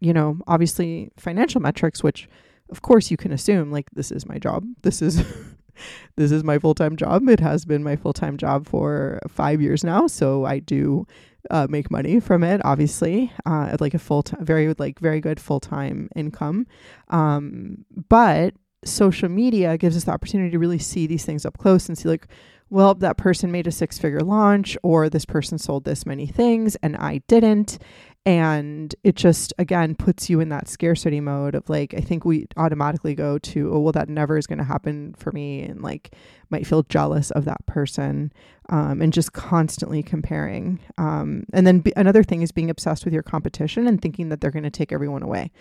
you 0.00 0.12
know, 0.12 0.38
obviously 0.46 1.10
financial 1.16 1.60
metrics, 1.60 2.02
which 2.02 2.28
of 2.70 2.82
course 2.82 3.10
you 3.10 3.16
can 3.16 3.32
assume 3.32 3.70
like 3.70 3.90
this 3.92 4.10
is 4.10 4.26
my 4.26 4.38
job. 4.38 4.64
This 4.82 5.02
is 5.02 5.24
this 6.16 6.32
is 6.32 6.42
my 6.42 6.58
full-time 6.58 6.96
job. 6.96 7.28
It 7.28 7.40
has 7.40 7.64
been 7.64 7.82
my 7.82 7.96
full-time 7.96 8.36
job 8.36 8.66
for 8.66 9.20
5 9.28 9.60
years 9.60 9.84
now, 9.84 10.06
so 10.06 10.44
I 10.44 10.58
do 10.58 11.06
uh, 11.50 11.66
make 11.70 11.90
money 11.90 12.20
from 12.20 12.42
it 12.42 12.60
obviously 12.64 13.32
uh, 13.44 13.76
like 13.80 13.94
a 13.94 13.98
full 13.98 14.22
time 14.22 14.44
very 14.44 14.74
like 14.78 14.98
very 14.98 15.20
good 15.20 15.38
full-time 15.38 16.08
income 16.16 16.66
um, 17.10 17.84
but 18.08 18.54
social 18.86 19.28
media 19.28 19.76
gives 19.76 19.96
us 19.96 20.04
the 20.04 20.10
opportunity 20.12 20.50
to 20.50 20.58
really 20.58 20.78
see 20.78 21.06
these 21.06 21.24
things 21.24 21.44
up 21.44 21.58
close 21.58 21.88
and 21.88 21.96
see 21.96 22.08
like 22.08 22.26
well 22.70 22.94
that 22.94 23.16
person 23.16 23.52
made 23.52 23.66
a 23.66 23.72
six 23.72 23.98
figure 23.98 24.20
launch 24.20 24.76
or 24.82 25.08
this 25.08 25.24
person 25.24 25.58
sold 25.58 25.84
this 25.84 26.06
many 26.06 26.26
things 26.26 26.76
and 26.76 26.96
i 26.96 27.18
didn't. 27.28 27.78
And 28.24 28.92
it 29.04 29.14
just 29.14 29.54
again 29.56 29.94
puts 29.94 30.28
you 30.28 30.40
in 30.40 30.48
that 30.48 30.66
scarcity 30.66 31.20
mode 31.20 31.54
of 31.54 31.70
like 31.70 31.94
i 31.94 32.00
think 32.00 32.24
we 32.24 32.48
automatically 32.56 33.14
go 33.14 33.38
to 33.38 33.72
oh 33.72 33.78
well 33.78 33.92
that 33.92 34.08
never 34.08 34.36
is 34.36 34.48
going 34.48 34.58
to 34.58 34.64
happen 34.64 35.14
for 35.16 35.30
me 35.30 35.62
and 35.62 35.80
like 35.80 36.12
might 36.50 36.66
feel 36.66 36.82
jealous 36.82 37.30
of 37.30 37.44
that 37.44 37.64
person 37.66 38.32
um, 38.68 39.00
and 39.00 39.12
just 39.12 39.32
constantly 39.32 40.02
comparing 40.02 40.80
um, 40.98 41.44
and 41.52 41.68
then 41.68 41.84
another 41.96 42.24
thing 42.24 42.42
is 42.42 42.50
being 42.50 42.68
obsessed 42.68 43.04
with 43.04 43.14
your 43.14 43.22
competition 43.22 43.86
and 43.86 44.02
thinking 44.02 44.28
that 44.30 44.40
they're 44.40 44.50
going 44.50 44.64
to 44.64 44.70
take 44.70 44.90
everyone 44.90 45.22
away 45.22 45.52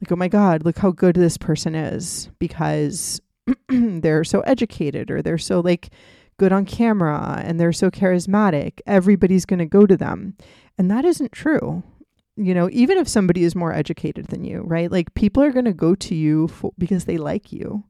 like 0.00 0.10
oh 0.10 0.16
my 0.16 0.28
god 0.28 0.64
look 0.64 0.78
how 0.78 0.90
good 0.90 1.16
this 1.16 1.36
person 1.36 1.74
is 1.74 2.28
because 2.38 3.20
they're 3.68 4.24
so 4.24 4.40
educated 4.40 5.10
or 5.10 5.22
they're 5.22 5.38
so 5.38 5.60
like 5.60 5.90
good 6.36 6.52
on 6.52 6.64
camera 6.64 7.42
and 7.44 7.60
they're 7.60 7.72
so 7.72 7.90
charismatic 7.90 8.80
everybody's 8.86 9.46
going 9.46 9.58
to 9.58 9.66
go 9.66 9.86
to 9.86 9.96
them 9.96 10.36
and 10.78 10.90
that 10.90 11.04
isn't 11.04 11.32
true 11.32 11.82
you 12.36 12.54
know, 12.54 12.68
even 12.72 12.98
if 12.98 13.08
somebody 13.08 13.44
is 13.44 13.54
more 13.54 13.72
educated 13.72 14.26
than 14.26 14.44
you, 14.44 14.62
right? 14.62 14.90
Like 14.90 15.14
people 15.14 15.42
are 15.42 15.52
going 15.52 15.66
to 15.66 15.72
go 15.72 15.94
to 15.94 16.14
you 16.14 16.48
for, 16.48 16.72
because 16.78 17.04
they 17.04 17.16
like 17.16 17.52
you 17.52 17.84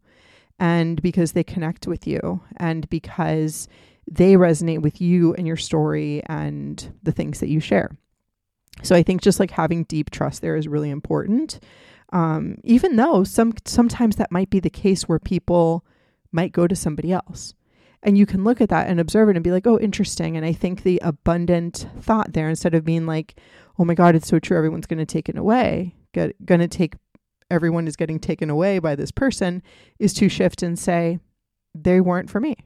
and 0.58 1.00
because 1.00 1.32
they 1.32 1.44
connect 1.44 1.86
with 1.86 2.06
you 2.06 2.42
and 2.58 2.88
because 2.90 3.68
they 4.10 4.34
resonate 4.34 4.82
with 4.82 5.00
you 5.00 5.34
and 5.34 5.46
your 5.46 5.56
story 5.56 6.22
and 6.26 6.92
the 7.02 7.12
things 7.12 7.40
that 7.40 7.48
you 7.48 7.58
share. 7.58 7.96
So 8.82 8.94
I 8.94 9.02
think 9.02 9.22
just 9.22 9.40
like 9.40 9.50
having 9.50 9.84
deep 9.84 10.10
trust 10.10 10.42
there 10.42 10.56
is 10.56 10.68
really 10.68 10.90
important. 10.90 11.58
Um, 12.12 12.58
even 12.62 12.96
though 12.96 13.24
some 13.24 13.54
sometimes 13.64 14.16
that 14.16 14.30
might 14.30 14.50
be 14.50 14.60
the 14.60 14.70
case 14.70 15.08
where 15.08 15.18
people 15.18 15.84
might 16.30 16.52
go 16.52 16.66
to 16.66 16.76
somebody 16.76 17.12
else. 17.12 17.54
And 18.02 18.18
you 18.18 18.26
can 18.26 18.44
look 18.44 18.60
at 18.60 18.68
that 18.68 18.88
and 18.88 19.00
observe 19.00 19.30
it 19.30 19.36
and 19.36 19.42
be 19.42 19.50
like, 19.50 19.66
oh, 19.66 19.78
interesting. 19.78 20.36
And 20.36 20.44
I 20.44 20.52
think 20.52 20.82
the 20.82 21.00
abundant 21.02 21.86
thought 22.00 22.34
there, 22.34 22.50
instead 22.50 22.74
of 22.74 22.84
being 22.84 23.06
like, 23.06 23.40
oh 23.78 23.84
my 23.84 23.94
God, 23.94 24.14
it's 24.14 24.28
so 24.28 24.38
true, 24.38 24.58
everyone's 24.58 24.86
going 24.86 24.98
to 24.98 25.06
take 25.06 25.30
it 25.30 25.38
away, 25.38 25.94
going 26.12 26.60
to 26.60 26.68
take, 26.68 26.96
everyone 27.50 27.88
is 27.88 27.96
getting 27.96 28.20
taken 28.20 28.50
away 28.50 28.78
by 28.78 28.94
this 28.94 29.10
person, 29.10 29.62
is 29.98 30.12
to 30.14 30.28
shift 30.28 30.62
and 30.62 30.78
say, 30.78 31.18
they 31.74 32.00
weren't 32.00 32.28
for 32.28 32.40
me. 32.40 32.56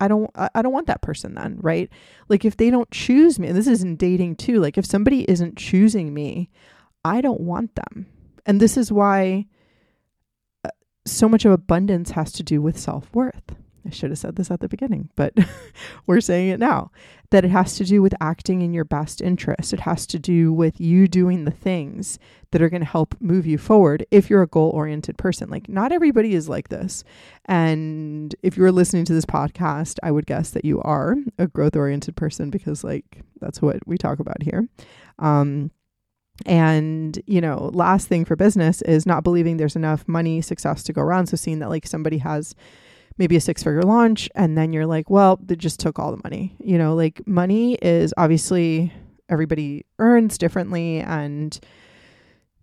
I 0.00 0.06
don't 0.06 0.30
I 0.36 0.62
don't 0.62 0.72
want 0.72 0.86
that 0.86 1.02
person 1.02 1.34
then, 1.34 1.58
right? 1.60 1.90
Like 2.28 2.44
if 2.44 2.56
they 2.56 2.70
don't 2.70 2.90
choose 2.92 3.38
me, 3.38 3.48
and 3.48 3.56
this 3.56 3.66
isn't 3.66 3.96
dating 3.96 4.36
too, 4.36 4.60
like 4.60 4.78
if 4.78 4.86
somebody 4.86 5.28
isn't 5.28 5.56
choosing 5.58 6.14
me, 6.14 6.50
I 7.04 7.20
don't 7.20 7.40
want 7.40 7.74
them. 7.74 8.06
And 8.46 8.60
this 8.60 8.76
is 8.76 8.90
why 8.90 9.46
uh, 10.64 10.70
so 11.06 11.28
much 11.28 11.44
of 11.44 11.52
abundance 11.52 12.12
has 12.12 12.32
to 12.32 12.42
do 12.42 12.62
with 12.62 12.78
self-worth. 12.78 13.56
I 13.86 13.90
should 13.90 14.10
have 14.10 14.18
said 14.18 14.36
this 14.36 14.50
at 14.50 14.60
the 14.60 14.68
beginning, 14.68 15.08
but 15.16 15.32
we're 16.06 16.20
saying 16.20 16.50
it 16.50 16.60
now 16.60 16.90
that 17.30 17.44
it 17.44 17.50
has 17.50 17.76
to 17.76 17.84
do 17.84 18.02
with 18.02 18.14
acting 18.20 18.60
in 18.60 18.74
your 18.74 18.84
best 18.84 19.22
interest. 19.22 19.72
It 19.72 19.80
has 19.80 20.06
to 20.08 20.18
do 20.18 20.52
with 20.52 20.80
you 20.80 21.08
doing 21.08 21.44
the 21.44 21.50
things 21.50 22.18
that 22.50 22.60
are 22.60 22.68
going 22.68 22.82
to 22.82 22.86
help 22.86 23.14
move 23.20 23.46
you 23.46 23.56
forward 23.56 24.04
if 24.10 24.28
you're 24.28 24.42
a 24.42 24.46
goal 24.46 24.70
oriented 24.70 25.16
person. 25.16 25.48
Like, 25.48 25.68
not 25.68 25.92
everybody 25.92 26.34
is 26.34 26.48
like 26.48 26.68
this. 26.68 27.02
And 27.46 28.34
if 28.42 28.56
you're 28.56 28.72
listening 28.72 29.04
to 29.06 29.14
this 29.14 29.26
podcast, 29.26 29.98
I 30.02 30.10
would 30.10 30.26
guess 30.26 30.50
that 30.50 30.64
you 30.64 30.80
are 30.82 31.16
a 31.38 31.46
growth 31.46 31.76
oriented 31.76 32.16
person 32.16 32.50
because, 32.50 32.84
like, 32.84 33.22
that's 33.40 33.62
what 33.62 33.86
we 33.86 33.96
talk 33.96 34.18
about 34.18 34.42
here. 34.42 34.68
Um, 35.18 35.70
and, 36.46 37.20
you 37.26 37.40
know, 37.40 37.70
last 37.72 38.08
thing 38.08 38.24
for 38.24 38.36
business 38.36 38.80
is 38.82 39.06
not 39.06 39.24
believing 39.24 39.56
there's 39.56 39.76
enough 39.76 40.06
money, 40.06 40.40
success 40.40 40.82
to 40.84 40.92
go 40.92 41.02
around. 41.02 41.26
So, 41.26 41.36
seeing 41.36 41.58
that 41.58 41.68
like 41.68 41.86
somebody 41.86 42.18
has 42.18 42.54
maybe 43.18 43.36
a 43.36 43.40
six 43.40 43.62
figure 43.62 43.82
launch 43.82 44.30
and 44.34 44.56
then 44.56 44.72
you're 44.72 44.86
like 44.86 45.10
well 45.10 45.38
they 45.42 45.56
just 45.56 45.80
took 45.80 45.98
all 45.98 46.12
the 46.12 46.20
money 46.24 46.56
you 46.62 46.78
know 46.78 46.94
like 46.94 47.26
money 47.26 47.74
is 47.82 48.14
obviously 48.16 48.92
everybody 49.28 49.84
earns 49.98 50.38
differently 50.38 51.00
and 51.00 51.60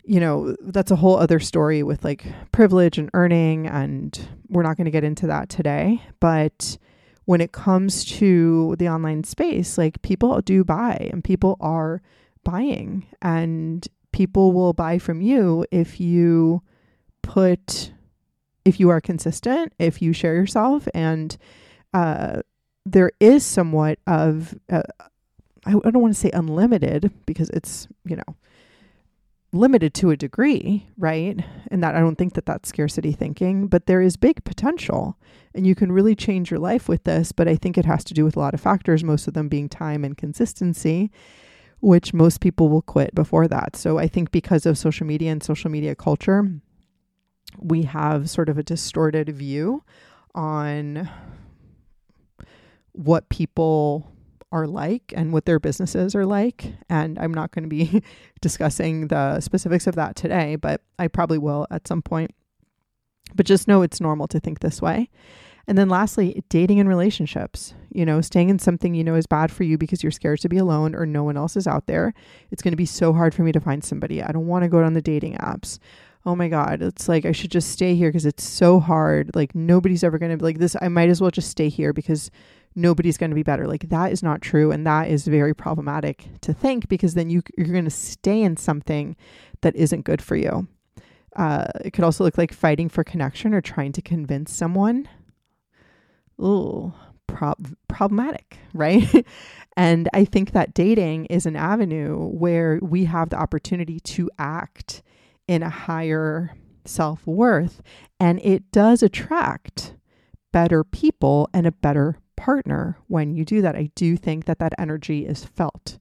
you 0.04 0.18
know 0.18 0.56
that's 0.62 0.90
a 0.90 0.96
whole 0.96 1.16
other 1.16 1.38
story 1.38 1.82
with 1.82 2.04
like 2.04 2.24
privilege 2.52 2.98
and 2.98 3.10
earning 3.12 3.66
and 3.66 4.28
we're 4.48 4.62
not 4.62 4.76
going 4.76 4.86
to 4.86 4.90
get 4.90 5.04
into 5.04 5.26
that 5.26 5.48
today 5.48 6.02
but 6.20 6.78
when 7.26 7.40
it 7.40 7.52
comes 7.52 8.04
to 8.04 8.74
the 8.78 8.88
online 8.88 9.24
space 9.24 9.76
like 9.76 10.00
people 10.02 10.40
do 10.40 10.64
buy 10.64 11.08
and 11.12 11.22
people 11.22 11.56
are 11.60 12.00
buying 12.46 13.06
and 13.20 13.86
people 14.12 14.52
will 14.52 14.72
buy 14.72 14.98
from 14.98 15.20
you 15.20 15.66
if 15.70 16.00
you 16.00 16.62
put 17.22 17.92
if 18.66 18.80
you 18.80 18.88
are 18.88 19.00
consistent, 19.00 19.72
if 19.78 20.02
you 20.02 20.12
share 20.12 20.34
yourself, 20.34 20.88
and 20.92 21.36
uh, 21.94 22.40
there 22.84 23.12
is 23.20 23.44
somewhat 23.44 24.00
of, 24.08 24.58
uh, 24.68 24.82
I, 25.64 25.70
I 25.70 25.90
don't 25.90 26.02
want 26.02 26.14
to 26.14 26.20
say 26.20 26.30
unlimited 26.34 27.12
because 27.26 27.48
it's, 27.50 27.86
you 28.04 28.16
know, 28.16 28.36
limited 29.52 29.94
to 29.94 30.10
a 30.10 30.16
degree, 30.16 30.88
right? 30.98 31.38
And 31.70 31.82
that 31.84 31.94
I 31.94 32.00
don't 32.00 32.16
think 32.16 32.34
that 32.34 32.44
that's 32.44 32.68
scarcity 32.68 33.12
thinking, 33.12 33.68
but 33.68 33.86
there 33.86 34.02
is 34.02 34.16
big 34.16 34.42
potential 34.42 35.16
and 35.54 35.64
you 35.64 35.76
can 35.76 35.92
really 35.92 36.16
change 36.16 36.50
your 36.50 36.60
life 36.60 36.88
with 36.88 37.04
this. 37.04 37.30
But 37.30 37.46
I 37.46 37.54
think 37.54 37.78
it 37.78 37.86
has 37.86 38.02
to 38.04 38.14
do 38.14 38.24
with 38.24 38.36
a 38.36 38.40
lot 38.40 38.52
of 38.52 38.60
factors, 38.60 39.04
most 39.04 39.28
of 39.28 39.34
them 39.34 39.48
being 39.48 39.68
time 39.68 40.04
and 40.04 40.16
consistency, 40.16 41.12
which 41.80 42.14
most 42.14 42.40
people 42.40 42.68
will 42.68 42.82
quit 42.82 43.14
before 43.14 43.46
that. 43.48 43.76
So 43.76 43.98
I 43.98 44.08
think 44.08 44.30
because 44.30 44.66
of 44.66 44.78
social 44.78 45.06
media 45.06 45.30
and 45.30 45.42
social 45.42 45.70
media 45.70 45.94
culture, 45.94 46.50
we 47.58 47.82
have 47.82 48.30
sort 48.30 48.48
of 48.48 48.58
a 48.58 48.62
distorted 48.62 49.28
view 49.28 49.82
on 50.34 51.08
what 52.92 53.28
people 53.28 54.10
are 54.52 54.66
like 54.66 55.12
and 55.16 55.32
what 55.32 55.44
their 55.44 55.58
businesses 55.58 56.14
are 56.14 56.26
like. 56.26 56.72
And 56.88 57.18
I'm 57.18 57.34
not 57.34 57.50
going 57.50 57.64
to 57.64 57.68
be 57.68 58.02
discussing 58.40 59.08
the 59.08 59.40
specifics 59.40 59.86
of 59.86 59.94
that 59.96 60.16
today, 60.16 60.56
but 60.56 60.82
I 60.98 61.08
probably 61.08 61.38
will 61.38 61.66
at 61.70 61.86
some 61.86 62.02
point. 62.02 62.34
But 63.34 63.46
just 63.46 63.68
know 63.68 63.82
it's 63.82 64.00
normal 64.00 64.28
to 64.28 64.40
think 64.40 64.60
this 64.60 64.80
way. 64.80 65.10
And 65.68 65.76
then 65.76 65.88
lastly, 65.88 66.44
dating 66.48 66.78
and 66.78 66.88
relationships. 66.88 67.74
You 67.92 68.04
know, 68.04 68.20
staying 68.20 68.50
in 68.50 68.58
something 68.58 68.94
you 68.94 69.02
know 69.02 69.14
is 69.14 69.26
bad 69.26 69.50
for 69.50 69.64
you 69.64 69.78
because 69.78 70.02
you're 70.02 70.12
scared 70.12 70.40
to 70.40 70.48
be 70.48 70.58
alone 70.58 70.94
or 70.94 71.06
no 71.06 71.24
one 71.24 71.36
else 71.36 71.56
is 71.56 71.66
out 71.66 71.86
there. 71.86 72.14
It's 72.50 72.62
going 72.62 72.72
to 72.72 72.76
be 72.76 72.86
so 72.86 73.12
hard 73.12 73.34
for 73.34 73.42
me 73.42 73.52
to 73.52 73.60
find 73.60 73.82
somebody. 73.82 74.22
I 74.22 74.32
don't 74.32 74.46
want 74.46 74.62
to 74.62 74.68
go 74.68 74.82
on 74.82 74.92
the 74.92 75.02
dating 75.02 75.34
apps 75.34 75.78
oh 76.26 76.34
my 76.34 76.48
god 76.48 76.82
it's 76.82 77.08
like 77.08 77.24
i 77.24 77.32
should 77.32 77.52
just 77.52 77.70
stay 77.70 77.94
here 77.94 78.08
because 78.08 78.26
it's 78.26 78.42
so 78.42 78.80
hard 78.80 79.30
like 79.34 79.54
nobody's 79.54 80.02
ever 80.02 80.18
going 80.18 80.30
to 80.30 80.36
be 80.36 80.42
like 80.42 80.58
this 80.58 80.76
i 80.82 80.88
might 80.88 81.08
as 81.08 81.20
well 81.20 81.30
just 81.30 81.48
stay 81.48 81.68
here 81.68 81.92
because 81.92 82.30
nobody's 82.74 83.16
going 83.16 83.30
to 83.30 83.34
be 83.36 83.44
better 83.44 83.66
like 83.66 83.88
that 83.88 84.12
is 84.12 84.22
not 84.22 84.42
true 84.42 84.72
and 84.72 84.84
that 84.86 85.08
is 85.08 85.26
very 85.26 85.54
problematic 85.54 86.28
to 86.40 86.52
think 86.52 86.88
because 86.88 87.14
then 87.14 87.30
you 87.30 87.42
you're 87.56 87.68
going 87.68 87.84
to 87.84 87.90
stay 87.90 88.42
in 88.42 88.56
something 88.56 89.16
that 89.62 89.74
isn't 89.76 90.04
good 90.04 90.20
for 90.20 90.36
you 90.36 90.66
uh, 91.36 91.66
it 91.84 91.92
could 91.92 92.04
also 92.04 92.24
look 92.24 92.38
like 92.38 92.52
fighting 92.52 92.88
for 92.88 93.04
connection 93.04 93.52
or 93.52 93.60
trying 93.60 93.92
to 93.92 94.00
convince 94.00 94.50
someone 94.50 95.06
Ooh, 96.40 96.92
prob- 97.26 97.76
problematic 97.88 98.58
right 98.72 99.26
and 99.76 100.08
i 100.14 100.24
think 100.24 100.52
that 100.52 100.74
dating 100.74 101.26
is 101.26 101.44
an 101.44 101.56
avenue 101.56 102.28
where 102.28 102.78
we 102.82 103.04
have 103.04 103.30
the 103.30 103.36
opportunity 103.36 103.98
to 104.00 104.30
act 104.38 105.02
in 105.48 105.62
a 105.62 105.70
higher 105.70 106.54
self 106.84 107.26
worth. 107.26 107.82
And 108.18 108.40
it 108.42 108.70
does 108.72 109.02
attract 109.02 109.94
better 110.52 110.84
people 110.84 111.48
and 111.52 111.66
a 111.66 111.72
better 111.72 112.18
partner 112.36 112.98
when 113.08 113.34
you 113.34 113.44
do 113.44 113.62
that. 113.62 113.76
I 113.76 113.90
do 113.94 114.16
think 114.16 114.44
that 114.44 114.58
that 114.58 114.74
energy 114.78 115.26
is 115.26 115.44
felt. 115.44 115.98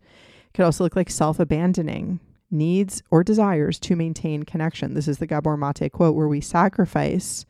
It 0.47 0.53
could 0.53 0.65
also 0.65 0.83
look 0.83 0.95
like 0.95 1.09
self 1.09 1.39
abandoning 1.39 2.19
needs 2.51 3.01
or 3.09 3.23
desires 3.23 3.79
to 3.79 3.95
maintain 3.95 4.43
connection. 4.43 4.93
This 4.93 5.07
is 5.07 5.17
the 5.17 5.27
Gabor 5.27 5.57
Mate 5.57 5.91
quote 5.91 6.15
where 6.15 6.27
we 6.27 6.41
sacrifice 6.41 7.45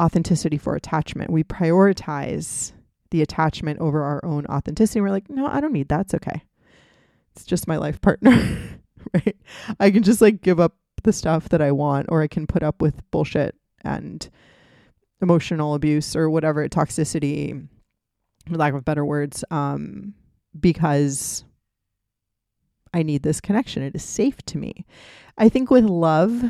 authenticity 0.00 0.58
for 0.58 0.74
attachment. 0.74 1.30
We 1.30 1.44
prioritize 1.44 2.72
the 3.10 3.22
attachment 3.22 3.80
over 3.80 4.02
our 4.02 4.24
own 4.24 4.46
authenticity. 4.46 5.00
We're 5.00 5.10
like, 5.10 5.28
no, 5.28 5.46
I 5.46 5.60
don't 5.60 5.72
need 5.72 5.88
that. 5.88 6.02
It's 6.02 6.14
okay. 6.14 6.42
It's 7.32 7.44
just 7.44 7.68
my 7.68 7.76
life 7.76 8.00
partner. 8.00 8.30
right? 9.14 9.36
I 9.78 9.90
can 9.90 10.02
just 10.02 10.20
like 10.20 10.40
give 10.42 10.60
up 10.60 10.74
the 11.02 11.12
stuff 11.12 11.48
that 11.50 11.62
I 11.62 11.72
want, 11.72 12.06
or 12.10 12.22
I 12.22 12.28
can 12.28 12.46
put 12.46 12.62
up 12.62 12.80
with 12.80 13.08
bullshit 13.10 13.54
and 13.82 14.28
emotional 15.22 15.74
abuse 15.74 16.14
or 16.16 16.30
whatever, 16.30 16.66
toxicity, 16.68 17.66
for 18.48 18.56
lack 18.56 18.74
of 18.74 18.84
better 18.84 19.04
words, 19.04 19.44
um, 19.50 20.14
because 20.58 21.44
I 22.92 23.02
need 23.02 23.22
this 23.22 23.40
connection. 23.40 23.82
It 23.82 23.94
is 23.94 24.04
safe 24.04 24.42
to 24.46 24.58
me. 24.58 24.84
I 25.38 25.48
think 25.48 25.70
with 25.70 25.84
love, 25.84 26.44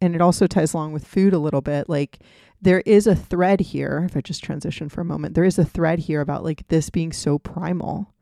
and 0.00 0.14
it 0.14 0.20
also 0.20 0.46
ties 0.46 0.74
along 0.74 0.92
with 0.92 1.06
food 1.06 1.32
a 1.32 1.38
little 1.38 1.60
bit, 1.60 1.88
like 1.88 2.18
there 2.66 2.82
is 2.84 3.06
a 3.06 3.14
thread 3.14 3.60
here. 3.60 4.06
If 4.10 4.16
I 4.16 4.20
just 4.20 4.42
transition 4.42 4.88
for 4.88 5.00
a 5.00 5.04
moment, 5.04 5.34
there 5.34 5.44
is 5.44 5.56
a 5.56 5.64
thread 5.64 6.00
here 6.00 6.20
about 6.20 6.42
like 6.42 6.66
this 6.66 6.90
being 6.90 7.12
so 7.12 7.38
primal 7.38 8.12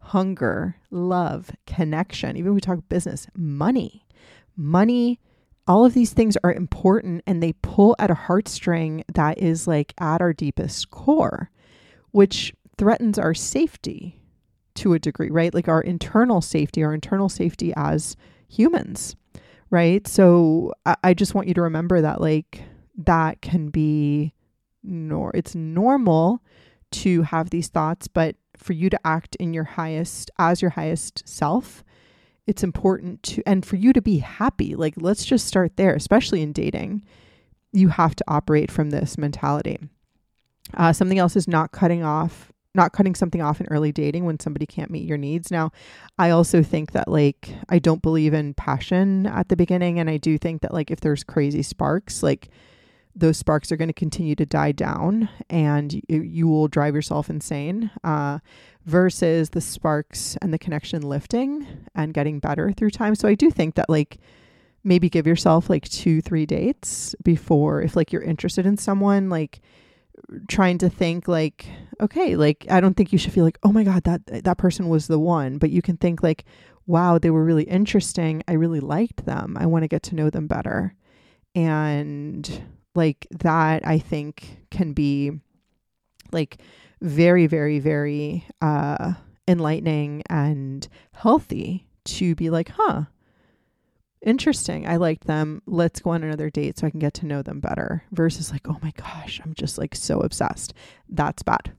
hunger, 0.00 0.76
love, 0.90 1.52
connection, 1.64 2.36
even 2.36 2.54
we 2.54 2.60
talk 2.60 2.80
business, 2.88 3.28
money. 3.36 4.04
Money, 4.56 5.20
all 5.68 5.84
of 5.84 5.94
these 5.94 6.12
things 6.12 6.36
are 6.42 6.52
important 6.52 7.22
and 7.24 7.40
they 7.40 7.52
pull 7.62 7.94
at 8.00 8.10
a 8.10 8.16
heartstring 8.16 9.04
that 9.14 9.38
is 9.38 9.68
like 9.68 9.94
at 9.98 10.20
our 10.20 10.32
deepest 10.32 10.90
core, 10.90 11.52
which 12.10 12.52
threatens 12.76 13.16
our 13.16 13.32
safety 13.32 14.20
to 14.74 14.92
a 14.92 14.98
degree, 14.98 15.30
right? 15.30 15.54
Like 15.54 15.68
our 15.68 15.80
internal 15.80 16.40
safety, 16.40 16.82
our 16.82 16.92
internal 16.92 17.28
safety 17.28 17.72
as 17.76 18.16
humans, 18.48 19.14
right? 19.70 20.06
So 20.08 20.72
I, 20.84 20.96
I 21.04 21.14
just 21.14 21.32
want 21.32 21.46
you 21.46 21.54
to 21.54 21.62
remember 21.62 22.00
that, 22.00 22.20
like, 22.20 22.64
that 22.96 23.42
can 23.42 23.68
be 23.68 24.32
nor 24.82 25.34
it's 25.34 25.54
normal 25.54 26.42
to 26.92 27.22
have 27.22 27.50
these 27.50 27.68
thoughts, 27.68 28.06
but 28.06 28.36
for 28.56 28.72
you 28.72 28.88
to 28.90 29.06
act 29.06 29.34
in 29.36 29.52
your 29.52 29.64
highest 29.64 30.30
as 30.38 30.62
your 30.62 30.72
highest 30.72 31.26
self, 31.28 31.82
it's 32.46 32.62
important 32.62 33.22
to 33.22 33.42
and 33.46 33.64
for 33.64 33.76
you 33.76 33.92
to 33.92 34.02
be 34.02 34.18
happy. 34.18 34.74
Like 34.74 34.94
let's 34.96 35.24
just 35.24 35.46
start 35.46 35.76
there, 35.76 35.94
especially 35.94 36.42
in 36.42 36.52
dating. 36.52 37.02
You 37.72 37.88
have 37.88 38.14
to 38.16 38.24
operate 38.28 38.70
from 38.70 38.90
this 38.90 39.18
mentality. 39.18 39.78
Uh, 40.74 40.92
something 40.92 41.18
else 41.18 41.36
is 41.36 41.48
not 41.48 41.72
cutting 41.72 42.04
off 42.04 42.52
not 42.76 42.92
cutting 42.92 43.14
something 43.14 43.40
off 43.40 43.60
in 43.60 43.68
early 43.68 43.92
dating 43.92 44.24
when 44.24 44.40
somebody 44.40 44.66
can't 44.66 44.90
meet 44.90 45.06
your 45.06 45.16
needs. 45.16 45.48
Now, 45.50 45.70
I 46.18 46.30
also 46.30 46.62
think 46.62 46.90
that 46.92 47.06
like 47.08 47.50
I 47.68 47.78
don't 47.78 48.02
believe 48.02 48.34
in 48.34 48.54
passion 48.54 49.26
at 49.26 49.48
the 49.48 49.56
beginning 49.56 50.00
and 50.00 50.10
I 50.10 50.16
do 50.16 50.38
think 50.38 50.62
that 50.62 50.74
like 50.74 50.90
if 50.90 51.00
there's 51.00 51.24
crazy 51.24 51.62
sparks, 51.62 52.22
like 52.22 52.48
those 53.16 53.36
sparks 53.36 53.70
are 53.70 53.76
going 53.76 53.88
to 53.88 53.94
continue 53.94 54.34
to 54.34 54.46
die 54.46 54.72
down 54.72 55.28
and 55.48 55.94
you, 56.08 56.22
you 56.22 56.48
will 56.48 56.68
drive 56.68 56.94
yourself 56.94 57.30
insane 57.30 57.90
uh, 58.02 58.38
versus 58.84 59.50
the 59.50 59.60
sparks 59.60 60.36
and 60.42 60.52
the 60.52 60.58
connection 60.58 61.02
lifting 61.02 61.66
and 61.94 62.14
getting 62.14 62.40
better 62.40 62.72
through 62.72 62.90
time. 62.90 63.14
So 63.14 63.28
I 63.28 63.34
do 63.34 63.50
think 63.50 63.76
that 63.76 63.88
like 63.88 64.18
maybe 64.82 65.08
give 65.08 65.26
yourself 65.26 65.70
like 65.70 65.88
two, 65.88 66.20
three 66.20 66.44
dates 66.44 67.14
before 67.22 67.82
if 67.82 67.96
like 67.96 68.12
you're 68.12 68.22
interested 68.22 68.66
in 68.66 68.76
someone, 68.76 69.28
like 69.28 69.60
trying 70.48 70.78
to 70.78 70.88
think 70.88 71.26
like 71.28 71.66
okay 72.00 72.36
like 72.36 72.64
i 72.70 72.80
don't 72.80 72.96
think 72.96 73.12
you 73.12 73.18
should 73.18 73.32
feel 73.32 73.44
like 73.44 73.58
oh 73.64 73.72
my 73.72 73.82
god 73.82 74.04
that 74.04 74.24
that 74.44 74.56
person 74.56 74.88
was 74.88 75.06
the 75.06 75.18
one 75.18 75.58
but 75.58 75.70
you 75.70 75.82
can 75.82 75.96
think 75.96 76.22
like 76.22 76.44
wow 76.86 77.18
they 77.18 77.30
were 77.30 77.44
really 77.44 77.64
interesting. 77.64 78.42
I 78.48 78.52
really 78.52 78.80
liked 78.80 79.24
them. 79.24 79.56
I 79.58 79.66
want 79.66 79.82
to 79.82 79.88
get 79.88 80.02
to 80.04 80.14
know 80.14 80.30
them 80.30 80.46
better. 80.46 80.94
And 81.54 82.64
like 82.94 83.26
that 83.30 83.86
i 83.86 83.98
think 83.98 84.58
can 84.70 84.92
be 84.92 85.32
like 86.32 86.58
very 87.00 87.46
very 87.46 87.78
very 87.78 88.46
uh 88.60 89.14
enlightening 89.46 90.22
and 90.30 90.88
healthy 91.12 91.86
to 92.04 92.34
be 92.34 92.50
like 92.50 92.70
huh 92.70 93.04
interesting. 94.24 94.86
I 94.86 94.96
liked 94.96 95.26
them. 95.26 95.62
Let's 95.66 96.00
go 96.00 96.10
on 96.10 96.24
another 96.24 96.50
date 96.50 96.78
so 96.78 96.86
I 96.86 96.90
can 96.90 96.98
get 96.98 97.14
to 97.14 97.26
know 97.26 97.42
them 97.42 97.60
better. 97.60 98.04
Versus 98.10 98.50
like, 98.50 98.68
oh 98.68 98.78
my 98.82 98.92
gosh, 98.96 99.40
I'm 99.44 99.54
just 99.54 99.78
like 99.78 99.94
so 99.94 100.20
obsessed. 100.20 100.74
That's 101.08 101.42
bad. 101.42 101.72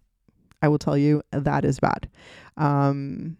I 0.61 0.67
will 0.67 0.79
tell 0.79 0.97
you 0.97 1.21
that 1.31 1.65
is 1.65 1.79
bad. 1.79 2.09
Um, 2.57 3.37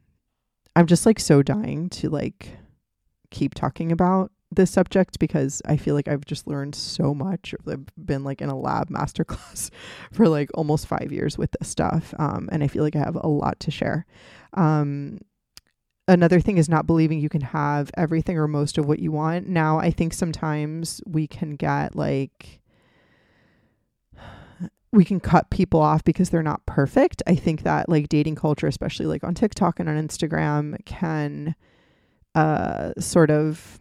I'm 0.75 0.87
just 0.87 1.05
like 1.05 1.19
so 1.19 1.41
dying 1.41 1.89
to 1.91 2.09
like 2.09 2.49
keep 3.31 3.53
talking 3.53 3.91
about 3.91 4.31
this 4.55 4.71
subject 4.71 5.19
because 5.19 5.61
I 5.65 5.77
feel 5.77 5.95
like 5.95 6.07
I've 6.07 6.25
just 6.25 6.47
learned 6.47 6.75
so 6.75 7.13
much. 7.13 7.53
I've 7.67 7.85
been 7.97 8.23
like 8.23 8.41
in 8.41 8.49
a 8.49 8.57
lab 8.57 8.89
masterclass 8.91 9.69
for 10.11 10.27
like 10.27 10.49
almost 10.53 10.87
five 10.87 11.11
years 11.11 11.37
with 11.37 11.51
this 11.59 11.69
stuff. 11.69 12.13
Um, 12.19 12.49
and 12.51 12.63
I 12.63 12.67
feel 12.67 12.83
like 12.83 12.95
I 12.95 12.99
have 12.99 13.15
a 13.15 13.27
lot 13.27 13.59
to 13.61 13.71
share. 13.71 14.05
Um, 14.53 15.19
another 16.07 16.39
thing 16.39 16.57
is 16.57 16.69
not 16.69 16.87
believing 16.87 17.19
you 17.19 17.29
can 17.29 17.41
have 17.41 17.91
everything 17.97 18.37
or 18.37 18.47
most 18.47 18.77
of 18.77 18.85
what 18.85 18.99
you 18.99 19.11
want. 19.11 19.47
Now, 19.47 19.79
I 19.79 19.91
think 19.91 20.13
sometimes 20.13 21.01
we 21.05 21.27
can 21.27 21.55
get 21.55 21.95
like 21.95 22.61
we 24.91 25.03
can 25.03 25.19
cut 25.19 25.49
people 25.49 25.81
off 25.81 26.03
because 26.03 26.29
they're 26.29 26.41
not 26.41 26.65
perfect. 26.65 27.21
I 27.27 27.35
think 27.35 27.63
that 27.63 27.89
like 27.89 28.07
dating 28.07 28.35
culture, 28.35 28.67
especially 28.67 29.05
like 29.05 29.23
on 29.23 29.35
TikTok 29.35 29.79
and 29.79 29.89
on 29.89 30.07
Instagram, 30.07 30.83
can 30.85 31.55
uh 32.33 32.93
sort 32.99 33.31
of 33.31 33.79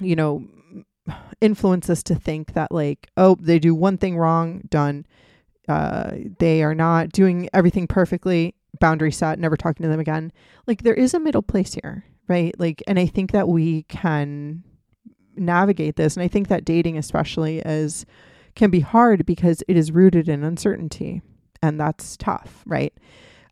you 0.00 0.16
know 0.16 0.44
influence 1.40 1.90
us 1.90 2.02
to 2.02 2.14
think 2.14 2.54
that 2.54 2.70
like 2.70 3.10
oh 3.16 3.36
they 3.40 3.58
do 3.58 3.74
one 3.74 3.98
thing 3.98 4.16
wrong 4.16 4.62
done 4.70 5.04
uh 5.68 6.12
they 6.38 6.62
are 6.62 6.74
not 6.74 7.10
doing 7.10 7.48
everything 7.52 7.86
perfectly 7.86 8.54
boundary 8.80 9.12
set, 9.12 9.38
never 9.38 9.56
talking 9.56 9.84
to 9.84 9.88
them 9.88 10.00
again. 10.00 10.32
Like 10.66 10.82
there 10.82 10.94
is 10.94 11.14
a 11.14 11.20
middle 11.20 11.42
place 11.42 11.74
here, 11.74 12.04
right? 12.28 12.58
Like, 12.58 12.82
and 12.86 12.98
I 12.98 13.06
think 13.06 13.32
that 13.32 13.48
we 13.48 13.84
can 13.84 14.62
navigate 15.36 15.96
this. 15.96 16.16
And 16.16 16.22
I 16.24 16.28
think 16.28 16.48
that 16.48 16.64
dating, 16.64 16.98
especially, 16.98 17.60
is 17.60 18.04
can 18.54 18.70
be 18.70 18.80
hard 18.80 19.24
because 19.24 19.62
it 19.66 19.76
is 19.76 19.92
rooted 19.92 20.28
in 20.28 20.44
uncertainty, 20.44 21.22
and 21.62 21.80
that's 21.80 22.16
tough, 22.16 22.62
right? 22.66 22.92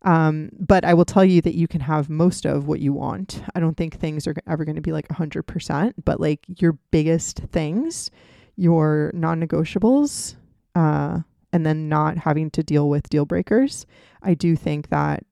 Um, 0.03 0.51
but 0.59 0.85
I 0.85 0.95
will 0.95 1.05
tell 1.05 1.25
you 1.25 1.43
that 1.43 1.55
you 1.55 1.69
can 1.69 1.83
have 1.83 2.09
most 2.09 2.47
of 2.47 2.67
what 2.67 2.81
you 2.81 2.93
want. 2.93 3.43
I 3.55 3.61
don't 3.61 3.77
think 3.77 3.99
things 3.99 4.27
are 4.27 4.35
ever 4.47 4.65
going 4.65 4.77
to 4.77 4.81
be 4.81 4.93
like 4.93 5.09
100%, 5.09 5.93
but 6.05 6.21
like 6.21 6.41
your 6.61 6.79
biggest 6.91 7.41
things, 7.53 8.11
your 8.57 9.11
non 9.15 9.47
negotiables, 9.47 10.37
uh, 10.75 11.21
and 11.53 11.67
then 11.67 11.89
not 11.89 12.17
having 12.19 12.51
to 12.53 12.63
deal 12.63 12.89
with 12.89 13.11
deal 13.11 13.27
breakers, 13.27 13.87
I 14.23 14.35
do 14.35 14.57
think 14.57 14.89
that 14.89 15.25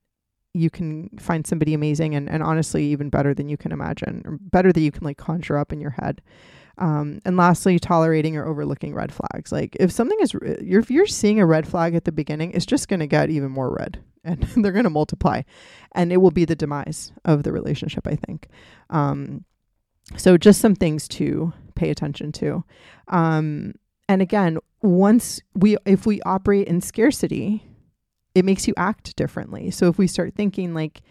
you 0.55 0.71
can 0.71 1.09
find 1.19 1.47
somebody 1.47 1.75
amazing 1.75 2.15
and, 2.15 2.29
and 2.29 2.43
honestly 2.43 2.85
even 2.87 3.11
better 3.11 3.33
than 3.33 3.49
you 3.49 3.57
can 3.57 3.71
imagine 3.71 4.23
or 4.25 4.39
better 4.41 4.73
than 4.73 4.83
you 4.83 4.91
can 4.91 5.05
like 5.05 5.17
conjure 5.17 5.57
up 5.57 5.73
in 5.73 5.81
your 5.81 5.91
head. 5.91 6.21
Um, 6.79 7.21
and 7.25 7.37
lastly 7.37 7.79
tolerating 7.81 8.37
or 8.37 8.47
overlooking 8.47 8.95
red 8.95 9.13
flags. 9.13 9.51
Like 9.51 9.77
if 9.81 9.91
something 9.91 10.17
is 10.21 10.33
if 10.43 10.91
you're 10.91 11.07
seeing 11.07 11.41
a 11.41 11.47
red 11.47 11.67
flag 11.67 11.95
at 11.97 12.05
the 12.05 12.13
beginning 12.13 12.53
it's 12.53 12.67
just 12.67 12.89
going 12.89 13.01
to 13.01 13.07
get 13.07 13.31
even 13.31 13.51
more 13.51 13.75
red 13.75 14.01
and 14.29 14.43
they're 14.65 14.73
going 14.73 14.85
to 14.85 14.91
multiply 14.91 15.43
and 15.93 16.13
it 16.13 16.19
will 16.19 16.31
be 16.31 16.45
the 16.45 16.57
demise 16.57 17.13
of 17.25 17.43
the 17.43 17.53
relationship 17.53 18.07
i 18.07 18.15
think. 18.15 18.49
Um, 18.91 19.45
so 20.17 20.39
just 20.39 20.61
some 20.61 20.75
things 20.75 21.07
to 21.09 21.53
pay 21.75 21.91
attention 21.91 22.33
to. 22.33 22.65
Um, 23.09 23.75
and 24.09 24.23
again 24.23 24.59
once 24.81 25.41
we 25.55 25.77
if 25.85 26.07
we 26.07 26.21
operate 26.23 26.69
in 26.69 26.81
scarcity 26.81 27.65
it 28.35 28.45
makes 28.45 28.69
you 28.69 28.75
act 28.77 29.17
differently. 29.17 29.71
So 29.71 29.89
if 29.89 29.99
we 29.99 30.07
start 30.07 30.35
thinking 30.35 30.75
like 30.75 31.03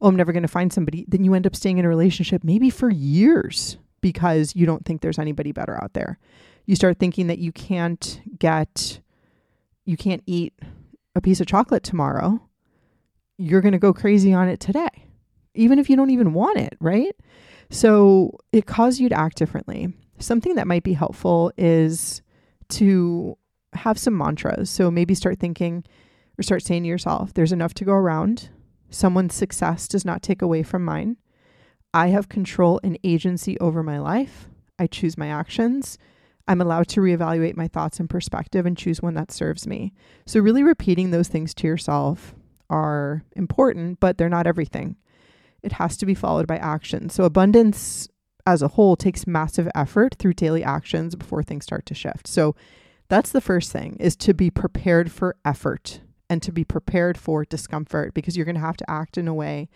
oh 0.00 0.08
i'm 0.08 0.16
never 0.16 0.32
going 0.32 0.42
to 0.42 0.48
find 0.48 0.72
somebody 0.72 1.04
then 1.08 1.24
you 1.24 1.34
end 1.34 1.46
up 1.46 1.54
staying 1.54 1.78
in 1.78 1.84
a 1.84 1.88
relationship 1.88 2.42
maybe 2.42 2.70
for 2.70 2.90
years 2.90 3.76
because 4.00 4.54
you 4.54 4.66
don't 4.66 4.84
think 4.84 5.00
there's 5.00 5.18
anybody 5.18 5.52
better 5.52 5.82
out 5.82 5.94
there. 5.94 6.18
You 6.66 6.76
start 6.76 6.98
thinking 6.98 7.28
that 7.28 7.38
you 7.38 7.52
can't 7.52 8.20
get 8.38 9.00
you 9.84 9.96
can't 9.96 10.22
eat 10.26 10.52
a 11.14 11.20
piece 11.20 11.40
of 11.40 11.46
chocolate 11.46 11.82
tomorrow 11.82 12.40
you're 13.38 13.60
going 13.60 13.72
to 13.72 13.78
go 13.78 13.92
crazy 13.92 14.32
on 14.32 14.48
it 14.48 14.60
today 14.60 14.88
even 15.54 15.78
if 15.78 15.90
you 15.90 15.96
don't 15.96 16.10
even 16.10 16.32
want 16.32 16.58
it 16.58 16.76
right 16.80 17.14
so 17.70 18.30
it 18.52 18.66
caused 18.66 19.00
you 19.00 19.08
to 19.08 19.18
act 19.18 19.36
differently 19.36 19.92
something 20.18 20.54
that 20.54 20.66
might 20.66 20.82
be 20.82 20.92
helpful 20.92 21.52
is 21.56 22.22
to 22.68 23.36
have 23.74 23.98
some 23.98 24.16
mantras. 24.16 24.70
So 24.70 24.90
maybe 24.90 25.14
start 25.14 25.38
thinking 25.38 25.84
or 26.38 26.42
start 26.42 26.62
saying 26.62 26.82
to 26.82 26.88
yourself, 26.88 27.34
there's 27.34 27.52
enough 27.52 27.74
to 27.74 27.84
go 27.84 27.92
around. 27.92 28.50
Someone's 28.90 29.34
success 29.34 29.88
does 29.88 30.04
not 30.04 30.22
take 30.22 30.42
away 30.42 30.62
from 30.62 30.84
mine. 30.84 31.16
I 31.94 32.08
have 32.08 32.28
control 32.28 32.80
and 32.82 32.98
agency 33.04 33.58
over 33.60 33.82
my 33.82 33.98
life. 33.98 34.48
I 34.78 34.86
choose 34.86 35.18
my 35.18 35.28
actions. 35.28 35.98
I'm 36.48 36.60
allowed 36.60 36.88
to 36.88 37.00
reevaluate 37.00 37.56
my 37.56 37.68
thoughts 37.68 38.00
and 38.00 38.10
perspective 38.10 38.66
and 38.66 38.76
choose 38.76 39.00
one 39.00 39.14
that 39.14 39.30
serves 39.30 39.66
me. 39.66 39.92
So, 40.26 40.40
really 40.40 40.62
repeating 40.62 41.10
those 41.10 41.28
things 41.28 41.54
to 41.54 41.66
yourself 41.66 42.34
are 42.70 43.22
important, 43.36 44.00
but 44.00 44.18
they're 44.18 44.28
not 44.28 44.46
everything. 44.46 44.96
It 45.62 45.72
has 45.72 45.96
to 45.98 46.06
be 46.06 46.14
followed 46.14 46.46
by 46.46 46.56
action. 46.56 47.08
So, 47.08 47.24
abundance 47.24 48.08
as 48.46 48.62
a 48.62 48.68
whole 48.68 48.96
takes 48.96 49.26
massive 49.26 49.68
effort 49.74 50.16
through 50.18 50.34
daily 50.34 50.64
actions 50.64 51.14
before 51.14 51.42
things 51.42 51.64
start 51.64 51.86
to 51.86 51.94
shift. 51.94 52.26
So 52.26 52.54
that's 53.08 53.30
the 53.30 53.40
first 53.40 53.70
thing 53.72 53.96
is 54.00 54.16
to 54.16 54.34
be 54.34 54.50
prepared 54.50 55.10
for 55.12 55.36
effort 55.44 56.00
and 56.28 56.42
to 56.42 56.52
be 56.52 56.64
prepared 56.64 57.18
for 57.18 57.44
discomfort 57.44 58.14
because 58.14 58.36
you're 58.36 58.46
going 58.46 58.56
to 58.56 58.60
have 58.60 58.76
to 58.78 58.90
act 58.90 59.18
in 59.18 59.28
a 59.28 59.34
way 59.34 59.68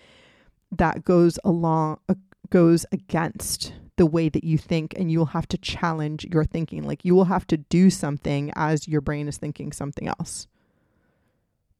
that 0.72 1.05
goes 1.05 1.38
along 1.44 2.01
uh, 2.09 2.14
goes 2.51 2.87
against 2.92 3.72
the 3.96 4.07
way 4.07 4.29
that 4.29 4.44
you 4.44 4.59
think 4.59 4.94
and 4.96 5.11
you 5.11 5.18
will 5.18 5.27
have 5.27 5.49
to 5.49 5.59
challenge 5.59 6.25
your 6.25 6.44
thinking 6.44 6.83
like 6.83 7.05
you 7.05 7.14
will 7.14 7.25
have 7.25 7.46
to 7.46 7.57
do 7.57 7.90
something 7.90 8.53
as 8.55 8.87
your 8.87 9.01
brain 9.01 9.27
is 9.27 9.37
thinking 9.37 9.72
something 9.72 10.07
else 10.07 10.46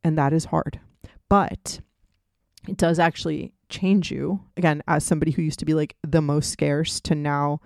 and 0.03 0.19
that 0.19 0.33
is 0.33 0.47
hard 0.47 0.81
but 1.29 1.81
it 2.69 2.77
does 2.77 2.99
actually 2.99 3.53
change 3.69 4.11
you 4.11 4.41
again 4.57 4.83
as 4.87 5.05
somebody 5.05 5.33
who 5.33 5.43
used 5.43 5.59
to 5.59 5.65
be 5.65 5.75
like 5.75 5.97
the 6.07 6.23
most 6.23 6.51
scarce 6.51 7.01
to 7.01 7.15
now 7.15 7.61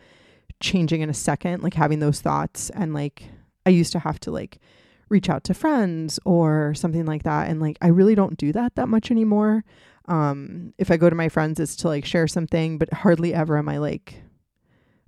changing 0.60 1.00
in 1.00 1.10
a 1.10 1.14
second 1.14 1.62
like 1.62 1.74
having 1.74 1.98
those 1.98 2.20
thoughts 2.20 2.70
and 2.70 2.94
like 2.94 3.24
i 3.66 3.70
used 3.70 3.92
to 3.92 3.98
have 3.98 4.18
to 4.18 4.30
like 4.30 4.58
reach 5.08 5.28
out 5.28 5.44
to 5.44 5.52
friends 5.52 6.18
or 6.24 6.72
something 6.74 7.04
like 7.04 7.24
that 7.24 7.48
and 7.48 7.60
like 7.60 7.76
i 7.82 7.88
really 7.88 8.14
don't 8.14 8.38
do 8.38 8.52
that 8.52 8.74
that 8.76 8.88
much 8.88 9.10
anymore. 9.10 9.64
Um 10.06 10.72
if 10.78 10.90
i 10.90 10.96
go 10.96 11.10
to 11.10 11.16
my 11.16 11.28
friends 11.28 11.60
it's 11.60 11.76
to 11.76 11.88
like 11.88 12.04
share 12.04 12.28
something 12.28 12.78
but 12.78 12.92
hardly 12.92 13.34
ever 13.34 13.58
am 13.58 13.68
i 13.68 13.78
like 13.78 14.22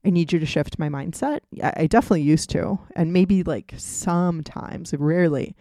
i 0.05 0.11
need 0.11 0.33
you 0.33 0.39
to 0.39 0.47
shift 0.47 0.79
my 0.79 0.89
mindset. 0.89 1.41
I, 1.63 1.73
I 1.77 1.87
definitely 1.87 2.23
used 2.23 2.51
to 2.51 2.79
and 2.97 3.13
maybe 3.13 3.43
like 3.43 3.73
sometimes 3.77 4.93
rarely 4.99 5.57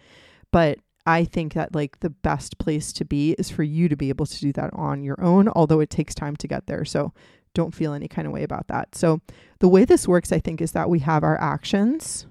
but 0.50 0.78
I 1.04 1.24
think 1.24 1.54
that 1.54 1.74
like 1.74 2.00
the 2.00 2.10
best 2.10 2.58
place 2.58 2.92
to 2.94 3.04
be 3.04 3.32
is 3.32 3.50
for 3.50 3.62
you 3.62 3.88
to 3.88 3.96
be 3.96 4.08
able 4.08 4.26
to 4.26 4.40
do 4.40 4.52
that 4.52 4.70
on 4.72 5.02
your 5.02 5.20
own, 5.22 5.48
although 5.48 5.80
it 5.80 5.90
takes 5.90 6.14
time 6.14 6.36
to 6.36 6.48
get 6.48 6.66
there. 6.66 6.84
So 6.84 7.12
don't 7.54 7.74
feel 7.74 7.92
any 7.92 8.08
kind 8.08 8.26
of 8.26 8.32
way 8.32 8.44
about 8.44 8.68
that. 8.68 8.94
So 8.94 9.20
the 9.58 9.68
way 9.68 9.84
this 9.84 10.08
works, 10.08 10.32
I 10.32 10.38
think, 10.38 10.60
is 10.60 10.72
that 10.72 10.88
we 10.88 11.00
have 11.00 11.24
our 11.24 11.40
actions, 11.40 12.26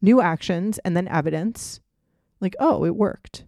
new 0.00 0.20
actions, 0.20 0.78
and 0.84 0.96
then 0.96 1.06
evidence. 1.08 1.80
Like, 2.40 2.56
oh, 2.58 2.84
it 2.84 2.96
worked. 2.96 3.44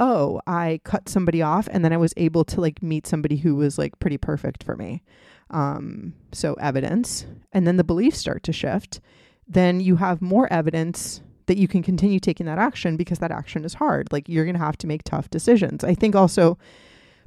Oh, 0.00 0.40
I 0.46 0.80
cut 0.84 1.08
somebody 1.08 1.42
off 1.42 1.68
and 1.70 1.84
then 1.84 1.92
I 1.92 1.98
was 1.98 2.14
able 2.16 2.44
to 2.46 2.60
like 2.60 2.82
meet 2.82 3.06
somebody 3.06 3.36
who 3.36 3.54
was 3.54 3.78
like 3.78 3.98
pretty 3.98 4.18
perfect 4.18 4.64
for 4.64 4.74
me. 4.74 5.02
Um, 5.50 6.14
so 6.32 6.54
evidence. 6.54 7.26
And 7.52 7.66
then 7.66 7.76
the 7.76 7.84
beliefs 7.84 8.18
start 8.18 8.42
to 8.44 8.52
shift. 8.52 9.00
Then 9.46 9.80
you 9.80 9.96
have 9.96 10.22
more 10.22 10.50
evidence 10.52 11.20
that 11.46 11.56
you 11.56 11.68
can 11.68 11.82
continue 11.82 12.20
taking 12.20 12.46
that 12.46 12.58
action 12.58 12.96
because 12.96 13.18
that 13.18 13.30
action 13.30 13.64
is 13.64 13.74
hard. 13.74 14.12
Like 14.12 14.28
you're 14.28 14.44
going 14.44 14.56
to 14.56 14.64
have 14.64 14.78
to 14.78 14.86
make 14.86 15.02
tough 15.04 15.30
decisions. 15.30 15.84
I 15.84 15.94
think 15.94 16.14
also 16.14 16.58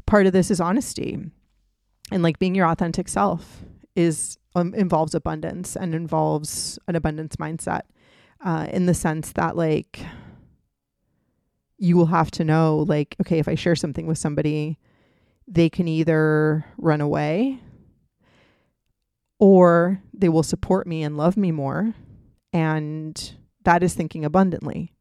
part 0.05 0.25
of 0.25 0.33
this 0.33 0.51
is 0.51 0.59
honesty 0.59 1.19
and 2.11 2.23
like 2.23 2.39
being 2.39 2.55
your 2.55 2.67
authentic 2.67 3.07
self 3.07 3.63
is 3.95 4.37
um, 4.55 4.73
involves 4.73 5.15
abundance 5.15 5.75
and 5.75 5.93
involves 5.95 6.79
an 6.87 6.95
abundance 6.95 7.35
mindset 7.37 7.81
uh, 8.43 8.67
in 8.71 8.85
the 8.85 8.93
sense 8.93 9.31
that 9.33 9.55
like 9.57 9.99
you 11.77 11.97
will 11.97 12.05
have 12.05 12.31
to 12.31 12.43
know 12.43 12.85
like 12.87 13.15
okay 13.19 13.39
if 13.39 13.47
i 13.47 13.55
share 13.55 13.75
something 13.75 14.07
with 14.07 14.17
somebody 14.17 14.77
they 15.47 15.69
can 15.69 15.87
either 15.87 16.65
run 16.77 17.01
away 17.01 17.59
or 19.39 20.01
they 20.13 20.29
will 20.29 20.43
support 20.43 20.87
me 20.87 21.03
and 21.03 21.17
love 21.17 21.35
me 21.35 21.51
more 21.51 21.93
and 22.53 23.35
that 23.65 23.83
is 23.83 23.93
thinking 23.93 24.25
abundantly, 24.25 24.93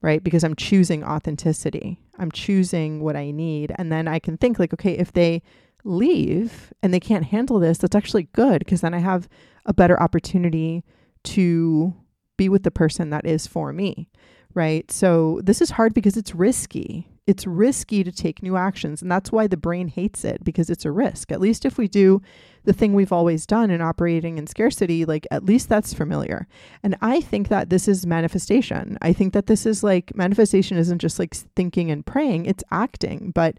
right? 0.00 0.22
Because 0.22 0.44
I'm 0.44 0.56
choosing 0.56 1.04
authenticity. 1.04 1.98
I'm 2.18 2.30
choosing 2.30 3.00
what 3.00 3.16
I 3.16 3.30
need. 3.30 3.72
And 3.76 3.90
then 3.90 4.08
I 4.08 4.18
can 4.18 4.36
think, 4.36 4.58
like, 4.58 4.72
okay, 4.72 4.96
if 4.96 5.12
they 5.12 5.42
leave 5.84 6.72
and 6.82 6.94
they 6.94 7.00
can't 7.00 7.26
handle 7.26 7.58
this, 7.58 7.78
that's 7.78 7.96
actually 7.96 8.24
good 8.32 8.60
because 8.60 8.80
then 8.80 8.94
I 8.94 8.98
have 8.98 9.28
a 9.66 9.74
better 9.74 10.00
opportunity 10.00 10.84
to 11.24 11.94
be 12.36 12.48
with 12.48 12.62
the 12.62 12.70
person 12.70 13.10
that 13.10 13.26
is 13.26 13.46
for 13.46 13.72
me, 13.72 14.08
right? 14.54 14.90
So 14.90 15.40
this 15.42 15.60
is 15.60 15.70
hard 15.70 15.92
because 15.92 16.16
it's 16.16 16.34
risky 16.34 17.08
it's 17.30 17.46
risky 17.46 18.02
to 18.02 18.10
take 18.10 18.42
new 18.42 18.56
actions. 18.56 19.00
And 19.00 19.10
that's 19.10 19.30
why 19.30 19.46
the 19.46 19.56
brain 19.56 19.86
hates 19.86 20.24
it 20.24 20.42
because 20.42 20.68
it's 20.68 20.84
a 20.84 20.90
risk. 20.90 21.30
At 21.30 21.40
least 21.40 21.64
if 21.64 21.78
we 21.78 21.86
do 21.86 22.20
the 22.64 22.72
thing 22.72 22.92
we've 22.92 23.12
always 23.12 23.46
done 23.46 23.70
in 23.70 23.80
operating 23.80 24.36
in 24.36 24.48
scarcity, 24.48 25.04
like 25.04 25.28
at 25.30 25.44
least 25.44 25.68
that's 25.68 25.94
familiar. 25.94 26.48
And 26.82 26.96
I 27.00 27.20
think 27.20 27.46
that 27.46 27.70
this 27.70 27.86
is 27.86 28.04
manifestation. 28.04 28.98
I 29.00 29.12
think 29.12 29.32
that 29.32 29.46
this 29.46 29.64
is 29.64 29.84
like 29.84 30.14
manifestation 30.16 30.76
isn't 30.76 30.98
just 30.98 31.20
like 31.20 31.36
thinking 31.54 31.88
and 31.92 32.04
praying, 32.04 32.46
it's 32.46 32.64
acting, 32.72 33.30
but 33.32 33.58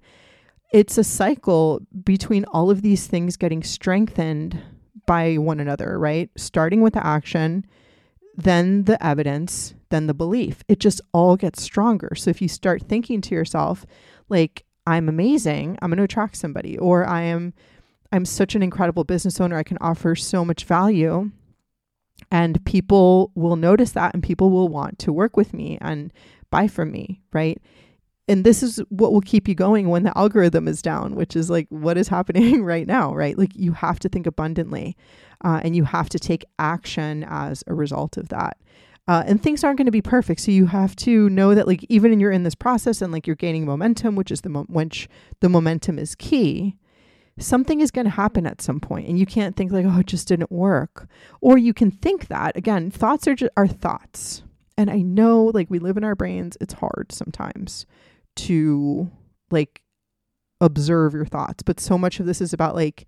it's 0.73 0.97
a 0.97 1.03
cycle 1.05 1.79
between 2.03 2.43
all 2.45 2.69
of 2.69 2.81
these 2.81 3.07
things 3.07 3.38
getting 3.38 3.63
strengthened 3.63 4.62
by 5.05 5.38
one 5.38 5.62
another, 5.62 5.97
right? 5.97 6.29
Starting 6.36 6.81
with 6.81 6.93
the 6.93 7.07
action, 7.07 7.65
then 8.36 8.86
the 8.86 9.04
evidence, 9.04 9.74
then 9.89 10.08
the 10.08 10.13
belief. 10.13 10.63
It 10.67 10.80
just 10.80 11.02
all 11.13 11.36
gets 11.36 11.62
stronger. 11.62 12.13
So 12.15 12.30
if 12.30 12.41
you 12.41 12.48
start 12.48 12.84
thinking 12.84 13.22
to 13.22 13.36
yourself, 13.36 13.86
like, 14.30 14.65
I'm 14.88 15.10
amazing, 15.10 15.78
I'm 15.82 15.89
going 15.89 15.98
to 15.98 16.04
attract 16.04 16.38
somebody, 16.38 16.78
or 16.78 17.08
I 17.08 17.22
am 17.22 17.54
I'm 18.12 18.26
such 18.26 18.56
an 18.56 18.63
incredible 18.63 19.04
business 19.04 19.39
owner, 19.39 19.58
I 19.58 19.63
can 19.63 19.78
offer 19.80 20.15
so 20.15 20.44
much 20.44 20.65
value. 20.65 21.32
And 22.30 22.63
people 22.65 23.32
will 23.36 23.56
notice 23.56 23.91
that 23.91 24.13
and 24.13 24.22
people 24.22 24.52
will 24.52 24.67
want 24.67 25.00
to 25.00 25.13
work 25.13 25.38
with 25.38 25.54
me 25.54 25.78
and 25.82 26.13
buy 26.50 26.67
from 26.67 26.91
me, 26.91 27.22
right? 27.34 27.60
And 28.28 28.44
this 28.44 28.62
is 28.62 28.78
what 28.89 29.12
will 29.12 29.22
keep 29.22 29.48
you 29.48 29.56
going 29.56 29.89
when 29.89 30.04
the 30.04 30.17
algorithm 30.17 30.67
is 30.67 30.82
down, 30.82 31.15
which 31.15 31.36
is 31.36 31.50
like 31.50 31.67
what 31.70 31.98
is 31.98 32.08
happening 32.08 32.63
right 32.63 32.86
now, 32.86 33.13
right? 33.13 33.38
Like 33.38 33.56
you 33.56 33.74
have 33.74 34.00
to 34.00 34.10
think 34.10 34.28
abundantly 34.28 34.96
uh, 35.43 35.62
and 35.63 35.75
you 35.75 35.84
have 35.84 36.10
to 36.10 36.19
take 36.19 36.45
action 36.60 37.25
as 37.27 37.63
a 37.67 37.73
result 37.73 38.17
of 38.17 38.30
that. 38.30 38.58
Uh, 39.08 39.23
and 39.25 39.41
things 39.41 39.63
aren't 39.63 39.77
going 39.77 39.88
to 39.88 39.91
be 39.91 40.01
perfect. 40.01 40.41
So 40.41 40.51
you 40.51 40.67
have 40.67 40.95
to 40.97 41.30
know 41.30 41.56
that, 41.56 41.67
like, 41.67 41.86
even 41.89 42.19
you're 42.19 42.32
in 42.32 42.43
this 42.43 42.56
process 42.56 43.01
and 43.01 43.12
like 43.12 43.25
you're 43.25 43.36
gaining 43.36 43.65
momentum, 43.65 44.15
which 44.15 44.32
is 44.32 44.41
the 44.41 44.49
mo- 44.49 44.67
which 44.69 45.10
the 45.39 45.49
momentum 45.49 45.97
is 45.97 46.15
key. 46.15 46.77
Something 47.39 47.82
is 47.82 47.91
going 47.91 48.06
to 48.06 48.12
happen 48.12 48.45
at 48.45 48.62
some 48.62 48.80
point, 48.80 49.08
and 49.08 49.17
you 49.17 49.25
can't 49.25 49.56
think 49.56 49.71
like, 49.71 49.86
"Oh, 49.88 49.99
it 49.99 50.06
just 50.06 50.27
didn't 50.27 50.51
work," 50.51 51.08
or 51.41 51.58
you 51.58 51.73
can 51.73 51.89
think 51.89 52.27
that 52.27 52.56
again. 52.56 52.91
Thoughts 52.91 53.27
are 53.27 53.36
just, 53.36 53.51
are 53.58 53.67
thoughts, 53.67 54.43
and 54.77 54.91
I 54.91 54.97
know 54.97 55.45
like 55.45 55.69
we 55.69 55.80
live 55.80 55.97
in 55.97 56.04
our 56.04 56.15
brains. 56.15 56.56
It's 56.62 56.75
hard 56.75 57.08
sometimes 57.12 57.86
to 58.36 59.10
like 59.49 59.82
observe 60.60 61.13
your 61.13 61.25
thoughts, 61.25 61.63
but 61.63 61.80
so 61.80 61.97
much 61.97 62.19
of 62.19 62.27
this 62.27 62.39
is 62.39 62.54
about 62.54 62.75
like 62.75 63.08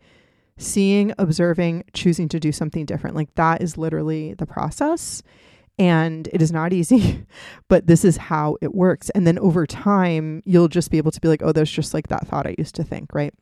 seeing, 0.57 1.13
observing, 1.17 1.85
choosing 1.93 2.29
to 2.29 2.39
do 2.39 2.51
something 2.51 2.85
different. 2.85 3.15
Like 3.15 3.33
that 3.35 3.61
is 3.61 3.77
literally 3.77 4.33
the 4.33 4.45
process. 4.45 5.23
And 5.79 6.27
it 6.31 6.41
is 6.41 6.51
not 6.51 6.73
easy, 6.73 7.25
but 7.67 7.87
this 7.87 8.05
is 8.05 8.17
how 8.17 8.57
it 8.61 8.73
works. 8.73 9.09
And 9.11 9.25
then 9.25 9.39
over 9.39 9.65
time, 9.65 10.41
you'll 10.45 10.67
just 10.67 10.91
be 10.91 10.97
able 10.97 11.11
to 11.11 11.21
be 11.21 11.27
like, 11.27 11.41
oh, 11.43 11.51
there's 11.51 11.71
just 11.71 11.93
like 11.93 12.07
that 12.09 12.27
thought 12.27 12.47
I 12.47 12.55
used 12.57 12.75
to 12.75 12.83
think, 12.83 13.13
right? 13.13 13.33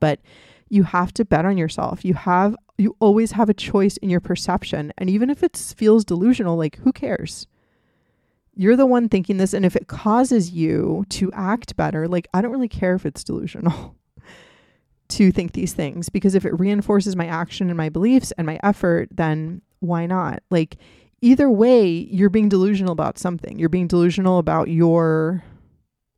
But 0.00 0.20
you 0.70 0.84
have 0.84 1.12
to 1.14 1.24
bet 1.24 1.44
on 1.44 1.58
yourself. 1.58 2.04
You 2.04 2.14
have, 2.14 2.56
you 2.78 2.96
always 2.98 3.32
have 3.32 3.50
a 3.50 3.54
choice 3.54 3.98
in 3.98 4.08
your 4.08 4.20
perception. 4.20 4.92
And 4.96 5.10
even 5.10 5.28
if 5.28 5.42
it 5.42 5.56
feels 5.76 6.04
delusional, 6.04 6.56
like 6.56 6.76
who 6.76 6.92
cares? 6.92 7.46
You're 8.54 8.76
the 8.76 8.86
one 8.86 9.08
thinking 9.08 9.36
this. 9.36 9.52
And 9.52 9.66
if 9.66 9.76
it 9.76 9.86
causes 9.86 10.50
you 10.50 11.04
to 11.10 11.30
act 11.32 11.76
better, 11.76 12.08
like 12.08 12.28
I 12.32 12.40
don't 12.40 12.52
really 12.52 12.68
care 12.68 12.94
if 12.94 13.04
it's 13.04 13.24
delusional. 13.24 13.96
to 15.12 15.32
think 15.32 15.52
these 15.52 15.72
things 15.72 16.08
because 16.08 16.34
if 16.34 16.44
it 16.44 16.58
reinforces 16.58 17.16
my 17.16 17.26
action 17.26 17.68
and 17.68 17.76
my 17.76 17.88
beliefs 17.88 18.32
and 18.32 18.46
my 18.46 18.58
effort, 18.62 19.08
then 19.12 19.62
why 19.80 20.06
not? 20.06 20.42
Like, 20.50 20.76
either 21.20 21.50
way, 21.50 21.88
you're 21.88 22.30
being 22.30 22.48
delusional 22.48 22.92
about 22.92 23.18
something. 23.18 23.58
You're 23.58 23.68
being 23.68 23.88
delusional 23.88 24.38
about 24.38 24.68
your 24.68 25.44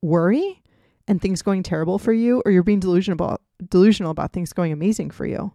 worry 0.02 0.62
and 1.09 1.20
things 1.20 1.42
going 1.42 1.62
terrible 1.62 1.98
for 1.98 2.12
you, 2.12 2.42
or 2.44 2.50
you're 2.52 2.62
being 2.62 2.80
delusional 2.80 3.38
delusional 3.68 4.11
about 4.11 4.33
things 4.33 4.52
going 4.52 4.72
amazing 4.72 5.11
for 5.11 5.26
you. 5.26 5.52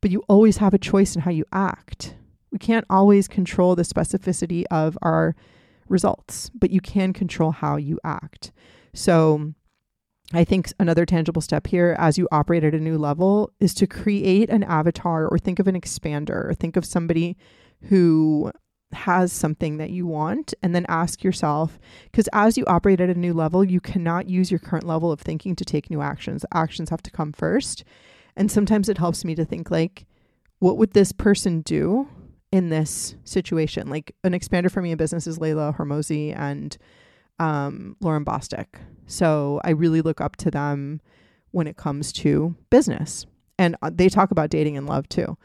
But 0.00 0.10
you 0.10 0.22
always 0.28 0.58
have 0.58 0.74
a 0.74 0.78
choice 0.78 1.14
in 1.14 1.22
how 1.22 1.30
you 1.30 1.44
act. 1.52 2.14
We 2.50 2.58
can't 2.58 2.86
always 2.90 3.28
control 3.28 3.76
the 3.76 3.82
specificity 3.82 4.64
of 4.70 4.98
our 5.02 5.36
results, 5.88 6.50
but 6.50 6.70
you 6.70 6.80
can 6.80 7.12
control 7.12 7.52
how 7.52 7.76
you 7.76 7.98
act. 8.04 8.52
So, 8.94 9.54
I 10.32 10.44
think 10.44 10.72
another 10.78 11.04
tangible 11.04 11.42
step 11.42 11.66
here 11.66 11.96
as 11.98 12.16
you 12.16 12.28
operate 12.30 12.62
at 12.62 12.74
a 12.74 12.80
new 12.80 12.98
level 12.98 13.50
is 13.58 13.74
to 13.74 13.86
create 13.86 14.48
an 14.48 14.62
avatar 14.62 15.26
or 15.26 15.38
think 15.38 15.58
of 15.58 15.66
an 15.66 15.80
expander 15.80 16.48
or 16.48 16.54
think 16.54 16.76
of 16.76 16.84
somebody 16.84 17.36
who 17.88 18.52
has 18.92 19.32
something 19.32 19.76
that 19.78 19.90
you 19.90 20.06
want 20.06 20.52
and 20.62 20.74
then 20.74 20.84
ask 20.88 21.22
yourself 21.22 21.78
because 22.10 22.28
as 22.32 22.58
you 22.58 22.64
operate 22.66 23.00
at 23.00 23.08
a 23.08 23.14
new 23.14 23.32
level 23.32 23.64
you 23.64 23.80
cannot 23.80 24.28
use 24.28 24.50
your 24.50 24.58
current 24.58 24.84
level 24.84 25.12
of 25.12 25.20
thinking 25.20 25.54
to 25.56 25.64
take 25.64 25.90
new 25.90 26.00
actions. 26.00 26.44
Actions 26.52 26.90
have 26.90 27.02
to 27.02 27.10
come 27.10 27.32
first. 27.32 27.84
And 28.36 28.50
sometimes 28.50 28.88
it 28.88 28.98
helps 28.98 29.24
me 29.24 29.34
to 29.34 29.44
think 29.44 29.70
like 29.70 30.06
what 30.60 30.76
would 30.76 30.92
this 30.92 31.12
person 31.12 31.62
do 31.62 32.08
in 32.52 32.68
this 32.68 33.16
situation? 33.24 33.88
Like 33.88 34.14
an 34.22 34.32
expander 34.32 34.70
for 34.70 34.82
me 34.82 34.92
in 34.92 34.98
business 34.98 35.26
is 35.26 35.40
Leila 35.40 35.74
Hormozi 35.76 36.36
and 36.36 36.76
um, 37.40 37.96
Lauryn 38.00 38.24
Bosstick. 38.24 38.66
So 39.06 39.60
I 39.64 39.70
really 39.70 40.02
look 40.02 40.20
up 40.20 40.36
to 40.36 40.50
them 40.50 41.00
when 41.50 41.66
it 41.66 41.76
comes 41.76 42.12
to 42.12 42.54
business. 42.70 43.26
And 43.58 43.76
uh, 43.82 43.90
they 43.92 44.08
talk 44.08 44.30
about 44.30 44.50
dating 44.50 44.76
and 44.76 44.86
love 44.86 45.08
too. 45.08 45.36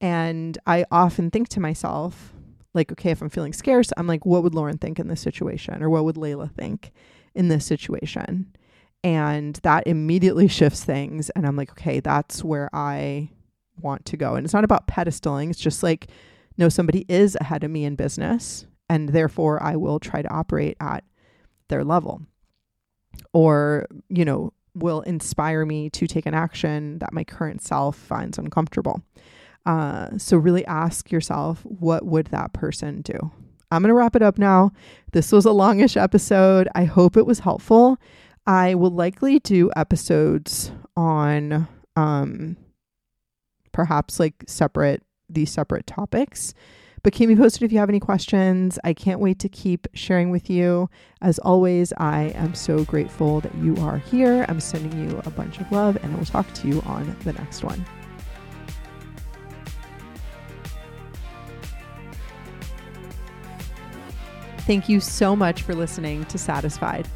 And 0.00 0.58
I 0.66 0.84
often 0.90 1.30
think 1.30 1.48
to 1.50 1.60
myself, 1.60 2.32
like, 2.74 2.90
okay, 2.90 3.10
if 3.10 3.22
I'm 3.22 3.28
feeling 3.28 3.52
scarce, 3.52 3.92
I'm 3.96 4.06
like, 4.06 4.26
what 4.26 4.42
would 4.42 4.54
Lauryn 4.54 4.80
think 4.80 4.98
in 4.98 5.06
this 5.06 5.20
situation? 5.20 5.82
Or 5.82 5.90
what 5.90 6.04
would 6.04 6.16
Leila 6.16 6.48
think 6.48 6.90
in 7.34 7.48
this 7.48 7.64
situation? 7.64 8.56
And 9.04 9.56
that 9.62 9.86
immediately 9.86 10.48
shifts 10.48 10.82
things. 10.82 11.30
And 11.30 11.46
I'm 11.46 11.56
like, 11.56 11.70
okay, 11.72 12.00
that's 12.00 12.42
where 12.42 12.68
I 12.72 13.30
want 13.80 14.04
to 14.06 14.16
go. 14.16 14.34
And 14.34 14.44
it's 14.44 14.54
not 14.54 14.64
about 14.64 14.88
pedestaling, 14.88 15.50
it's 15.50 15.60
just 15.60 15.82
like, 15.82 16.08
no, 16.58 16.68
somebody 16.68 17.04
is 17.08 17.36
ahead 17.40 17.64
of 17.64 17.70
me 17.70 17.84
in 17.84 17.94
business. 17.94 18.66
And 18.88 19.10
therefore, 19.10 19.62
I 19.62 19.76
will 19.76 19.98
try 19.98 20.20
to 20.20 20.30
operate 20.30 20.76
at 20.80 21.04
their 21.72 21.84
level 21.84 22.20
or, 23.32 23.86
you 24.08 24.24
know, 24.24 24.52
will 24.74 25.00
inspire 25.02 25.64
me 25.66 25.90
to 25.90 26.06
take 26.06 26.26
an 26.26 26.34
action 26.34 26.98
that 26.98 27.12
my 27.12 27.24
current 27.24 27.62
self 27.62 27.96
finds 27.96 28.38
uncomfortable. 28.38 29.02
Uh, 29.64 30.16
so 30.18 30.36
really 30.36 30.64
ask 30.66 31.10
yourself, 31.10 31.60
what 31.64 32.04
would 32.04 32.26
that 32.26 32.52
person 32.52 33.00
do? 33.02 33.32
I'm 33.70 33.82
going 33.82 33.88
to 33.88 33.94
wrap 33.94 34.16
it 34.16 34.22
up 34.22 34.38
now. 34.38 34.72
This 35.12 35.32
was 35.32 35.46
a 35.46 35.52
longish 35.52 35.96
episode. 35.96 36.68
I 36.74 36.84
hope 36.84 37.16
it 37.16 37.26
was 37.26 37.40
helpful. 37.40 37.98
I 38.46 38.74
will 38.74 38.90
likely 38.90 39.38
do 39.38 39.70
episodes 39.76 40.72
on 40.96 41.68
um, 41.96 42.56
perhaps 43.72 44.20
like 44.20 44.44
separate 44.46 45.02
these 45.28 45.50
separate 45.50 45.86
topics 45.86 46.52
But 47.04 47.12
keep 47.12 47.28
me 47.28 47.34
posted 47.34 47.64
if 47.64 47.72
you 47.72 47.78
have 47.78 47.88
any 47.88 47.98
questions. 47.98 48.78
I 48.84 48.94
can't 48.94 49.18
wait 49.18 49.40
to 49.40 49.48
keep 49.48 49.88
sharing 49.92 50.30
with 50.30 50.48
you. 50.48 50.88
As 51.20 51.40
always, 51.40 51.92
I 51.96 52.32
am 52.36 52.54
so 52.54 52.84
grateful 52.84 53.40
that 53.40 53.54
you 53.56 53.76
are 53.78 53.98
here. 53.98 54.46
I'm 54.48 54.60
sending 54.60 55.10
you 55.10 55.20
a 55.24 55.30
bunch 55.30 55.58
of 55.58 55.70
love, 55.72 55.98
and 56.02 56.14
I 56.14 56.16
will 56.16 56.24
talk 56.24 56.52
to 56.54 56.68
you 56.68 56.80
on 56.82 57.16
the 57.24 57.32
next 57.32 57.64
one. 57.64 57.84
Thank 64.58 64.88
you 64.88 65.00
so 65.00 65.34
much 65.34 65.62
for 65.62 65.74
listening 65.74 66.24
to 66.26 66.38
Satisfied. 66.38 67.08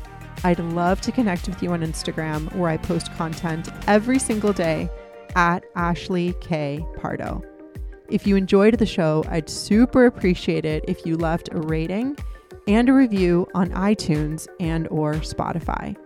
I'd 0.42 0.58
love 0.58 1.00
to 1.02 1.12
connect 1.12 1.46
with 1.46 1.62
you 1.62 1.70
on 1.70 1.80
Instagram 1.82 2.52
where 2.56 2.70
I 2.70 2.76
post 2.76 3.14
content 3.14 3.68
every 3.86 4.18
single 4.18 4.52
day 4.52 4.90
at 5.36 5.64
Ashley 5.76 6.34
K. 6.40 6.84
Pardo. 6.96 7.40
If 8.08 8.26
you 8.26 8.36
enjoyed 8.36 8.78
the 8.78 8.86
show, 8.86 9.24
I'd 9.28 9.50
super 9.50 10.06
appreciate 10.06 10.64
it 10.64 10.84
if 10.86 11.04
you 11.04 11.16
left 11.16 11.48
a 11.52 11.60
rating 11.60 12.16
and 12.68 12.88
a 12.88 12.92
review 12.92 13.48
on 13.54 13.70
iTunes 13.70 14.46
and 14.60 14.86
or 14.88 15.14
Spotify. 15.14 15.96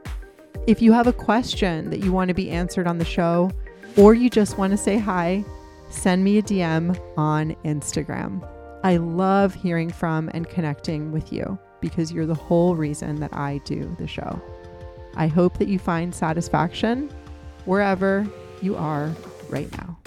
If 0.67 0.81
you 0.81 0.93
have 0.93 1.07
a 1.07 1.13
question 1.13 1.91
that 1.91 2.01
you 2.01 2.13
want 2.13 2.29
to 2.29 2.35
be 2.35 2.51
answered 2.51 2.87
on 2.87 2.99
the 2.99 3.05
show 3.05 3.51
or 3.97 4.15
you 4.15 4.31
just 4.31 4.57
want 4.57 4.71
to 4.71 4.77
say 4.79 4.99
hi, 4.99 5.45
send 5.91 6.25
me 6.25 6.39
a 6.39 6.43
DM 6.43 6.99
on 7.19 7.55
Instagram. 7.65 8.49
I 8.83 8.97
love 8.97 9.55
hearing 9.55 9.91
from 9.91 10.31
and 10.33 10.49
connecting 10.49 11.13
with 11.13 11.33
you 11.33 11.59
because 11.83 12.13
you're 12.13 12.27
the 12.27 12.35
whole 12.35 12.77
reason 12.77 13.21
that 13.21 13.35
I 13.35 13.61
do 13.65 13.95
the 13.99 14.07
show. 14.07 14.41
I 15.17 15.27
hope 15.27 15.59
that 15.59 15.69
you 15.69 15.79
find 15.79 16.15
satisfaction 16.15 17.11
wherever 17.67 18.27
you 18.63 18.77
are 18.77 19.15
right 19.51 19.71
now. 19.73 20.00